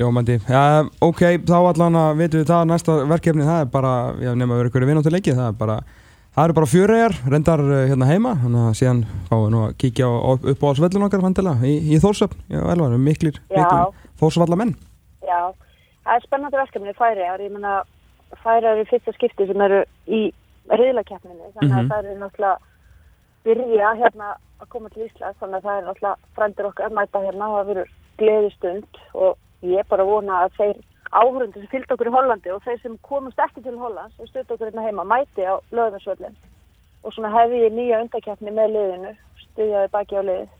ljómandi 0.00 0.38
ja, 0.48 0.62
Ok, 1.06 1.22
þá 1.46 1.58
allan 1.60 2.00
að 2.00 2.16
veitum 2.18 2.42
við 2.42 2.50
það 2.50 2.64
næsta 2.72 2.96
verkefni, 3.12 3.46
það 3.46 3.60
er 3.62 3.70
bara 3.76 3.92
já, 4.18 4.32
nema 4.34 4.56
að 4.56 4.58
vera 4.58 4.72
ykkur 4.72 4.88
vinnáttuleiki, 4.90 5.36
það 5.36 5.52
er 5.52 5.60
bara 5.60 5.78
það 6.36 6.44
eru 6.44 6.56
bara 6.58 6.70
fjöregar, 6.70 7.16
reyndar 7.32 7.62
eh, 7.64 7.82
hérna 7.90 8.08
heima. 8.10 8.36
Þannig 8.42 8.68
að 8.68 8.78
síðan 8.80 9.02
fáum 9.30 9.44
við 9.46 9.52
nú 9.54 9.62
að 9.64 9.76
kíkja 9.82 10.10
upp 10.52 10.64
á 10.68 10.68
svellun 10.78 11.06
okkar 11.08 11.24
fandilega 11.24 11.66
í, 11.66 11.74
í 11.90 12.00
Þórsöfn, 12.02 12.46
já, 12.52 12.60
elvar, 12.74 12.96
miklir, 13.00 13.40
miklir 13.50 14.08
Þórsvalla 14.20 14.60
menn 14.60 14.76
Já, 15.26 15.40
það 16.04 16.14
er 16.14 16.26
spennandi 16.28 16.60
verkefni 16.60 16.96
færiðar, 16.96 17.42
ég 17.42 17.54
meina 17.56 17.76
færiðar 18.44 18.82
er 18.82 18.90
fyrsta 18.90 19.14
skipti 19.16 19.48
sem 19.48 19.64
eru 19.66 19.82
í 20.06 20.22
riðlakeppninni, 20.70 21.52
þannig 21.56 21.76
að 21.78 21.90
það 21.90 22.10
eru 22.10 22.18
náttúrulega 22.20 22.56
byrja 23.46 23.92
hérna 24.00 24.34
að 24.60 24.68
koma 24.72 24.90
til 24.92 25.06
Íslands, 25.06 25.38
þannig 25.40 25.58
að 25.58 25.66
það 25.66 25.78
er 25.80 25.86
náttúrulega 25.86 26.34
frændir 26.36 26.68
okkar 26.70 26.88
að 26.88 26.96
mæta 26.98 27.22
hérna 27.24 27.48
og 27.48 27.56
það 27.56 27.70
verður 27.70 27.90
gleðistund. 28.20 29.00
Og 29.14 29.66
ég 29.66 29.82
er 29.82 29.90
bara 29.90 30.06
að 30.06 30.12
vona 30.12 30.40
að 30.44 30.56
þeir 30.56 30.80
áhörundur 31.16 31.62
sem 31.62 31.72
fylgd 31.72 31.94
okkur 31.94 32.10
í 32.10 32.14
Hollandi 32.14 32.52
og 32.54 32.62
þeir 32.66 32.82
sem 32.82 32.98
komast 33.06 33.40
ekki 33.40 33.64
til 33.64 33.78
Hollands 33.80 34.20
og 34.20 34.28
stutt 34.28 34.50
okkur 34.52 34.68
hérna 34.68 34.84
heima 34.84 35.06
mæti 35.08 35.46
á 35.46 35.56
löðarsvöllin 35.72 36.36
og 37.06 37.14
svona 37.14 37.30
hefði 37.34 37.62
ég 37.64 37.74
nýja 37.74 38.02
undakeppni 38.02 38.52
með 38.54 38.72
liðinu, 38.74 39.12
stuðjaði 39.44 39.90
baki 39.92 40.18
á 40.18 40.22
liðið. 40.26 40.54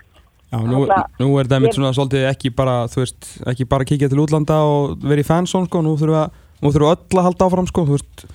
Já, 0.46 0.58
nú, 0.62 0.84
nú 1.18 1.28
er 1.40 1.48
það 1.50 1.62
mitt 1.64 1.74
svona 1.74 1.92
svolítið 1.96 2.28
ekki 2.30 2.52
bara, 2.54 2.74
þú 2.90 3.02
veist, 3.02 3.30
ekki 3.50 3.66
bara 3.68 3.86
kíkja 3.88 4.08
til 4.12 4.20
útlanda 4.22 4.60
og 4.62 5.00
vera 5.02 5.24
í 5.24 5.26
fansón, 5.26 5.66
sko, 5.66 5.82
nú 5.82 5.96
þurfum 5.98 6.14
við 6.14 6.42
nú 6.62 6.70
þurfum 6.70 6.86
við 6.86 6.92
öll 6.92 7.20
að 7.20 7.26
halda 7.26 7.48
áfram, 7.48 7.68
sko, 7.70 7.86
þú 7.88 7.96
veist 7.96 8.26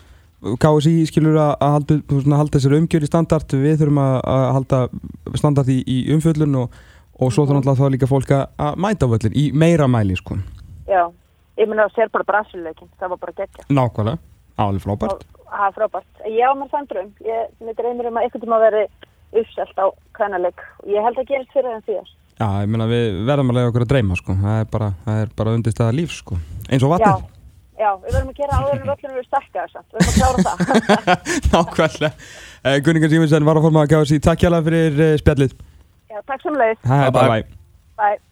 KSI 0.62 0.94
skilur 1.08 1.40
að, 1.40 1.54
halda, 1.64 2.00
veist, 2.12 2.30
halda 2.36 2.58
þessari 2.58 2.82
umgjör 2.82 3.08
í 3.08 3.10
standart, 3.10 3.56
við 3.64 3.80
þurfum 3.80 4.02
að, 4.04 4.20
halda 4.58 4.82
standart 5.40 5.72
í, 5.72 5.80
í 5.88 5.98
umfjöllun 6.18 6.60
og, 6.66 6.78
og 7.16 7.32
svo 7.32 7.48
þarf 7.48 7.62
náttúrulega 7.62 7.80
þá 7.80 7.96
líka 7.96 8.12
fólk 8.12 8.36
að 8.36 8.84
mæta 8.84 9.08
á 9.08 9.12
völlin 9.14 9.40
í 9.40 9.48
meira 9.56 9.88
mæli, 9.88 10.20
sko. 10.20 10.42
Já, 10.92 11.06
ég 11.62 11.69
meina 11.69 11.86
að 11.88 11.95
sér 11.97 12.12
bara 12.13 12.28
Brasileikin, 12.28 12.89
það 13.00 13.13
var 13.13 13.19
bara 13.21 13.38
geggja. 13.38 13.67
Nákvæmlega, 13.69 14.19
alveg 14.65 14.84
frábært 14.86 15.21
Það 15.52 15.65
er 15.67 15.74
frábært. 15.76 16.12
Ég 16.32 16.47
á 16.47 16.52
mér 16.56 16.69
þann 16.71 16.88
dröm. 16.88 17.10
Ég 17.28 17.39
dreymir 17.76 18.08
um 18.08 18.17
að 18.17 18.24
einhvern 18.26 18.43
tíma 18.45 18.58
veri 18.62 18.84
uppselt 19.41 19.78
á 19.80 19.86
kvænaleg. 20.15 20.56
Ég 20.88 21.04
held 21.04 21.17
að 21.19 21.28
gerist 21.28 21.52
fyrir 21.52 21.74
en 21.76 21.84
síðast. 21.84 22.15
Já, 22.39 22.47
ég 22.63 22.69
meina 22.71 22.88
við 22.89 23.06
verðum 23.28 23.52
að 23.52 23.58
lega 23.60 23.69
okkur 23.71 23.84
að 23.86 23.91
dreyma, 23.91 24.15
sko 24.17 24.32
það 24.39 24.56
er 24.62 24.67
bara, 24.71 24.89
það 25.06 25.15
er 25.21 25.28
bara 25.38 25.54
undistæða 25.58 25.93
líf, 25.93 26.12
sko 26.15 26.34
eins 26.71 26.82
og 26.82 26.89
Já, 26.89 26.93
vatnið 26.95 27.21
já, 27.82 27.89
við 28.02 28.12
verðum 28.15 28.32
að 28.32 28.39
gera 28.39 28.58
áður 28.58 28.74
en 28.78 28.89
völlunum 28.89 29.17
við 29.19 29.28
stakka 29.28 29.60
þess 29.67 29.78
að. 29.78 29.86
Við 29.91 29.97
verðum 30.08 30.15
að 30.15 30.17
klára 30.17 30.41
það. 38.02 38.19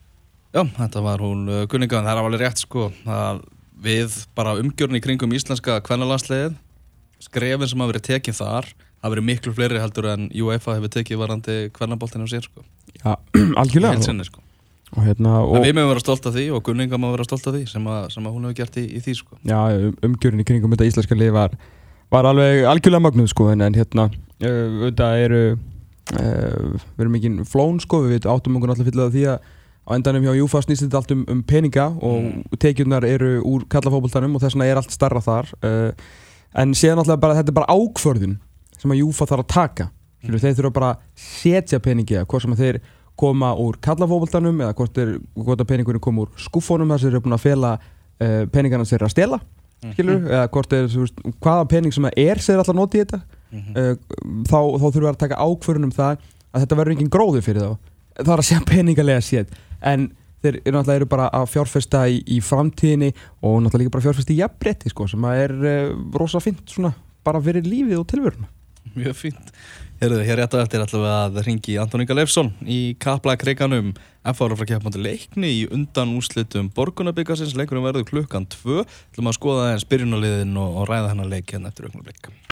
já, 0.56 0.64
þetta 0.66 1.06
var 1.06 1.24
hún 1.24 1.48
uh, 1.50 1.64
Gunningan, 1.72 2.08
það 2.08 2.14
er 2.14 2.24
alveg 2.24 2.44
rétt 2.44 2.64
sko 2.64 2.90
að 3.06 3.44
við 3.80 4.20
bara 4.36 4.58
umgjörni 4.60 5.00
kringum 5.04 5.34
íslenska 5.36 5.80
kvennalansliðið 5.86 6.58
skrefin 7.24 7.70
sem 7.70 7.82
hafa 7.82 7.94
verið 7.94 8.08
tekið 8.10 8.40
þar 8.40 8.70
hafa 9.00 9.14
verið 9.14 9.28
miklu 9.30 9.56
fleiri 9.56 9.80
heldur 9.80 10.10
en 10.12 10.28
UEFA 10.36 10.78
hefur 10.78 10.92
tekið 10.94 11.22
varandi 11.22 11.58
kvennaboltinu 11.76 12.28
á 12.28 12.30
sér 12.32 12.46
sko. 12.46 12.64
Já, 13.00 13.16
algjörlega. 13.62 13.96
Heilsinni 13.96 14.28
sko. 14.28 14.44
Og 14.98 15.06
hérna 15.06 15.36
og, 15.46 15.60
við 15.62 15.76
mögum 15.78 15.92
vera 15.94 16.02
stolt 16.02 16.26
af 16.26 16.34
því 16.34 16.48
og 16.58 16.64
Gunninga 16.66 16.98
má 16.98 17.12
vera 17.14 17.28
stolt 17.28 17.46
af 17.46 17.54
því 17.54 17.66
sem 17.70 17.86
að, 17.86 18.08
sem 18.16 18.26
að 18.26 18.34
hún 18.36 18.48
hefur 18.48 18.58
gert 18.58 18.80
í, 18.82 18.86
í 18.98 19.02
því 19.06 19.14
sko. 19.20 19.38
Já, 19.48 19.60
um, 19.78 19.94
umgjörun 20.08 20.42
í 20.42 20.48
kringum 20.50 20.74
þetta 20.74 20.88
íslenska 20.90 21.18
lið 21.18 21.36
var, 21.36 21.54
var 22.10 22.30
alveg 22.32 22.66
algjörlega 22.72 23.06
magnuð 23.06 23.30
sko 23.32 23.52
en, 23.54 23.64
en 23.68 23.78
hérna 23.78 24.08
uh, 24.10 24.80
þetta 24.88 25.12
eru 25.22 25.44
uh, 25.54 26.18
við 26.18 27.06
erum 27.06 27.20
ekki 27.20 27.34
flón 27.52 27.80
sko 27.86 28.02
við 28.08 28.28
áttum 28.34 28.58
okkur 28.58 28.74
náttúrulega 28.74 29.38
að 29.38 29.56
á 29.90 29.92
endanum 29.98 30.24
hjá 30.28 30.36
Júfa 30.38 30.62
snýst 30.62 30.86
þetta 30.86 31.00
allt 31.02 31.12
um, 31.16 31.24
um 31.34 31.42
peninga 31.44 31.88
og 31.98 32.20
Mm. 32.30 32.44
tekjurnar 32.62 33.06
eru 33.08 33.42
úr 33.42 33.66
kallafóboltanum 33.70 34.36
og 34.36 34.44
þess 34.44 34.54
vegna 34.56 34.68
er 34.70 34.78
allt 34.78 34.94
starra 34.94 35.22
þar 35.22 35.50
uh, 35.66 35.92
en 36.54 36.74
síðan 36.78 37.00
náttúrulega 37.00 37.22
bara 37.24 37.38
þetta 37.40 37.50
er 37.54 37.58
bara 37.58 37.74
ákvörðun 37.74 38.38
sem 38.80 38.92
að 38.94 39.02
Júfa 39.02 39.26
þarf 39.26 39.44
að 39.44 39.54
taka. 39.54 39.90
Mm. 40.24 40.40
þeir 40.40 40.56
þurfa 40.58 40.74
bara 40.76 40.90
að 40.94 40.98
setja 41.16 41.80
peningi 41.80 42.20
hvort 42.26 42.44
sem 42.44 42.56
þeir 42.60 42.82
koma 43.20 43.54
úr 43.60 43.78
kallafóboltanum 43.84 44.62
eða 44.64 44.76
hvort, 44.76 44.98
er, 44.98 45.16
hvort 45.36 45.60
að 45.64 45.70
peningurinn 45.72 46.04
koma 46.04 46.26
úr 46.26 46.30
skúfónum 46.40 46.92
þar 46.92 47.00
sem 47.00 47.10
þeir 47.10 47.18
eru 47.18 47.24
búin 47.26 47.38
að 47.38 47.46
fela 47.46 47.72
uh, 47.80 48.44
peningarna 48.52 48.88
þeir 48.88 49.00
eru 49.00 49.10
að 49.10 49.16
stela 49.16 49.40
skilur, 49.80 50.26
eða 50.28 50.48
hvort 50.52 50.74
er, 50.76 50.88
veist, 50.92 51.22
hvaða 51.40 51.68
pening 51.72 51.96
sem 51.96 52.04
það 52.04 52.20
er 52.26 52.42
sem 52.44 52.54
þeir 52.54 52.64
alltaf 52.64 52.76
noti 52.76 53.00
í 53.00 53.04
þetta 53.06 53.20
uh, 53.20 53.94
þá, 54.44 54.60
þá 54.76 54.86
við 54.92 55.10
að 55.10 55.22
taka 55.24 55.40
ákvörðun 55.40 55.88
um 55.88 55.96
það 55.96 56.28
að 56.50 56.66
þetta 56.66 56.80
verður 56.80 56.96
engin 56.98 57.12
gróði 57.14 57.42
fyrir 57.46 57.64
þá. 57.64 57.74
Það 58.20 58.34
er 58.34 58.42
að 58.44 58.48
segja 58.50 58.68
peningalega 58.68 59.24
séð 59.24 59.58
en 59.82 60.10
þeir 60.44 60.62
eru 60.62 60.76
náttúrulega 60.76 61.02
eru 61.02 61.10
bara 61.12 61.28
að 61.36 61.50
fjárfesta 61.54 62.06
í, 62.08 62.22
í 62.28 62.40
framtíðinni 62.44 63.12
og 63.42 63.60
náttúrulega 63.64 63.84
líka 63.84 63.96
bara 63.98 64.08
fjárfesta 64.08 64.36
í 64.36 64.40
jafnbretti 64.40 64.94
sko, 64.94 65.10
sem 65.12 65.28
að 65.28 65.44
er 65.44 65.58
uh, 65.60 65.98
rosa 66.16 66.42
fint 66.44 66.64
svona 66.72 66.94
bara 67.28 67.42
fyrir 67.44 67.68
lífið 67.68 68.00
og 68.00 68.08
tilvöruna 68.10 68.50
Mjög 68.96 69.16
fínt. 69.20 69.52
Herðu, 70.00 70.22
hér 70.24 70.40
rétt 70.40 70.56
á 70.56 70.64
eftir 70.64 70.82
ætlum 70.82 71.04
við 71.04 71.12
að 71.14 71.40
ringi 71.46 71.76
Antón 71.82 72.04
Inga 72.04 72.16
Leifsson 72.16 72.54
í 72.64 72.96
Kapla 73.04 73.36
kriganum 73.40 73.92
F.A. 74.24 74.48
frá 74.48 74.66
keppmandi 74.72 75.02
leikni 75.04 75.52
í 75.60 75.64
undan 75.76 76.16
úslitum 76.18 76.72
Borgunabikarsins. 76.76 77.58
Leikunum 77.60 77.86
verður 77.86 78.08
klukkan 78.10 78.48
2 78.50 78.82
ætlum 78.86 79.30
að 79.32 79.38
skoða 79.38 79.72
þess 79.74 79.90
byrjunaliðin 79.92 80.56
og, 80.62 80.86
ræða 80.90 81.14
hennar 81.14 81.34
leik 81.36 81.52
hérna 81.52 81.74
eftir 81.74 81.90
augnablik 81.90 82.32